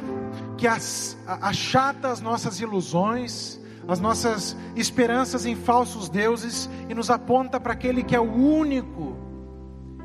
[0.59, 3.59] que achata as nossas ilusões,
[3.89, 9.17] as nossas esperanças em falsos deuses e nos aponta para aquele que é o único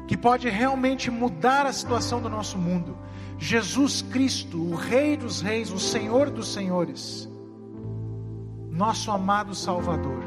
[0.08, 2.98] que pode realmente mudar a situação do nosso mundo.
[3.38, 7.30] Jesus Cristo, o Rei dos Reis, o Senhor dos Senhores,
[8.72, 10.24] nosso amado Salvador.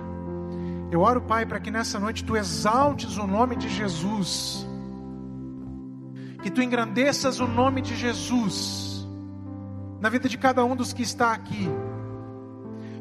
[0.90, 4.66] Eu oro, Pai, para que nessa noite tu exaltes o nome de Jesus,
[6.42, 9.06] que tu engrandeças o nome de Jesus
[10.00, 11.68] na vida de cada um dos que está aqui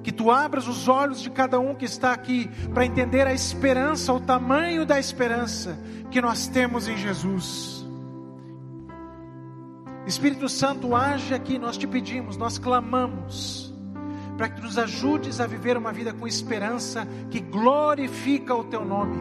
[0.05, 4.13] que tu abras os olhos de cada um que está aqui para entender a esperança,
[4.13, 5.79] o tamanho da esperança
[6.11, 7.84] que nós temos em Jesus.
[10.07, 13.73] Espírito Santo, age aqui, nós te pedimos, nós clamamos,
[14.37, 18.85] para que tu nos ajudes a viver uma vida com esperança que glorifica o teu
[18.85, 19.17] nome,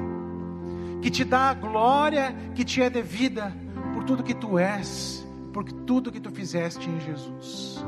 [1.00, 3.54] que te dá a glória que te é devida
[3.94, 7.82] por tudo que tu és, por tudo que tu fizeste em Jesus.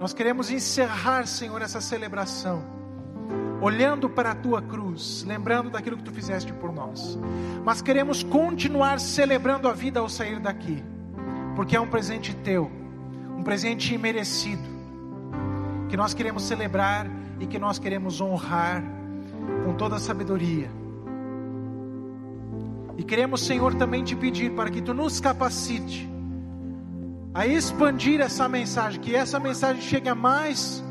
[0.00, 2.64] Nós queremos encerrar, Senhor, essa celebração,
[3.60, 7.16] olhando para a tua cruz, lembrando daquilo que tu fizeste por nós.
[7.64, 10.82] Mas queremos continuar celebrando a vida ao sair daqui,
[11.54, 12.70] porque é um presente teu,
[13.36, 14.62] um presente imerecido,
[15.88, 17.06] que nós queremos celebrar
[17.38, 18.82] e que nós queremos honrar
[19.64, 20.70] com toda a sabedoria.
[22.96, 26.08] E queremos, Senhor, também te pedir para que tu nos capacite
[27.34, 30.82] a expandir essa mensagem, que essa mensagem chegue a mais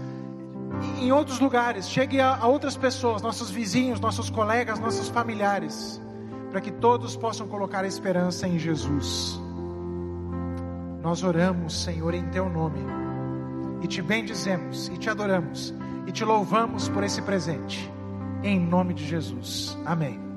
[1.00, 6.02] em outros lugares, chegue a, a outras pessoas, nossos vizinhos, nossos colegas, nossos familiares,
[6.52, 9.41] para que todos possam colocar a esperança em Jesus.
[11.02, 12.80] Nós oramos, Senhor, em Teu nome,
[13.82, 15.74] e te bendizemos, e te adoramos,
[16.06, 17.92] e te louvamos por esse presente,
[18.44, 19.78] em nome de Jesus.
[19.86, 20.31] Amém.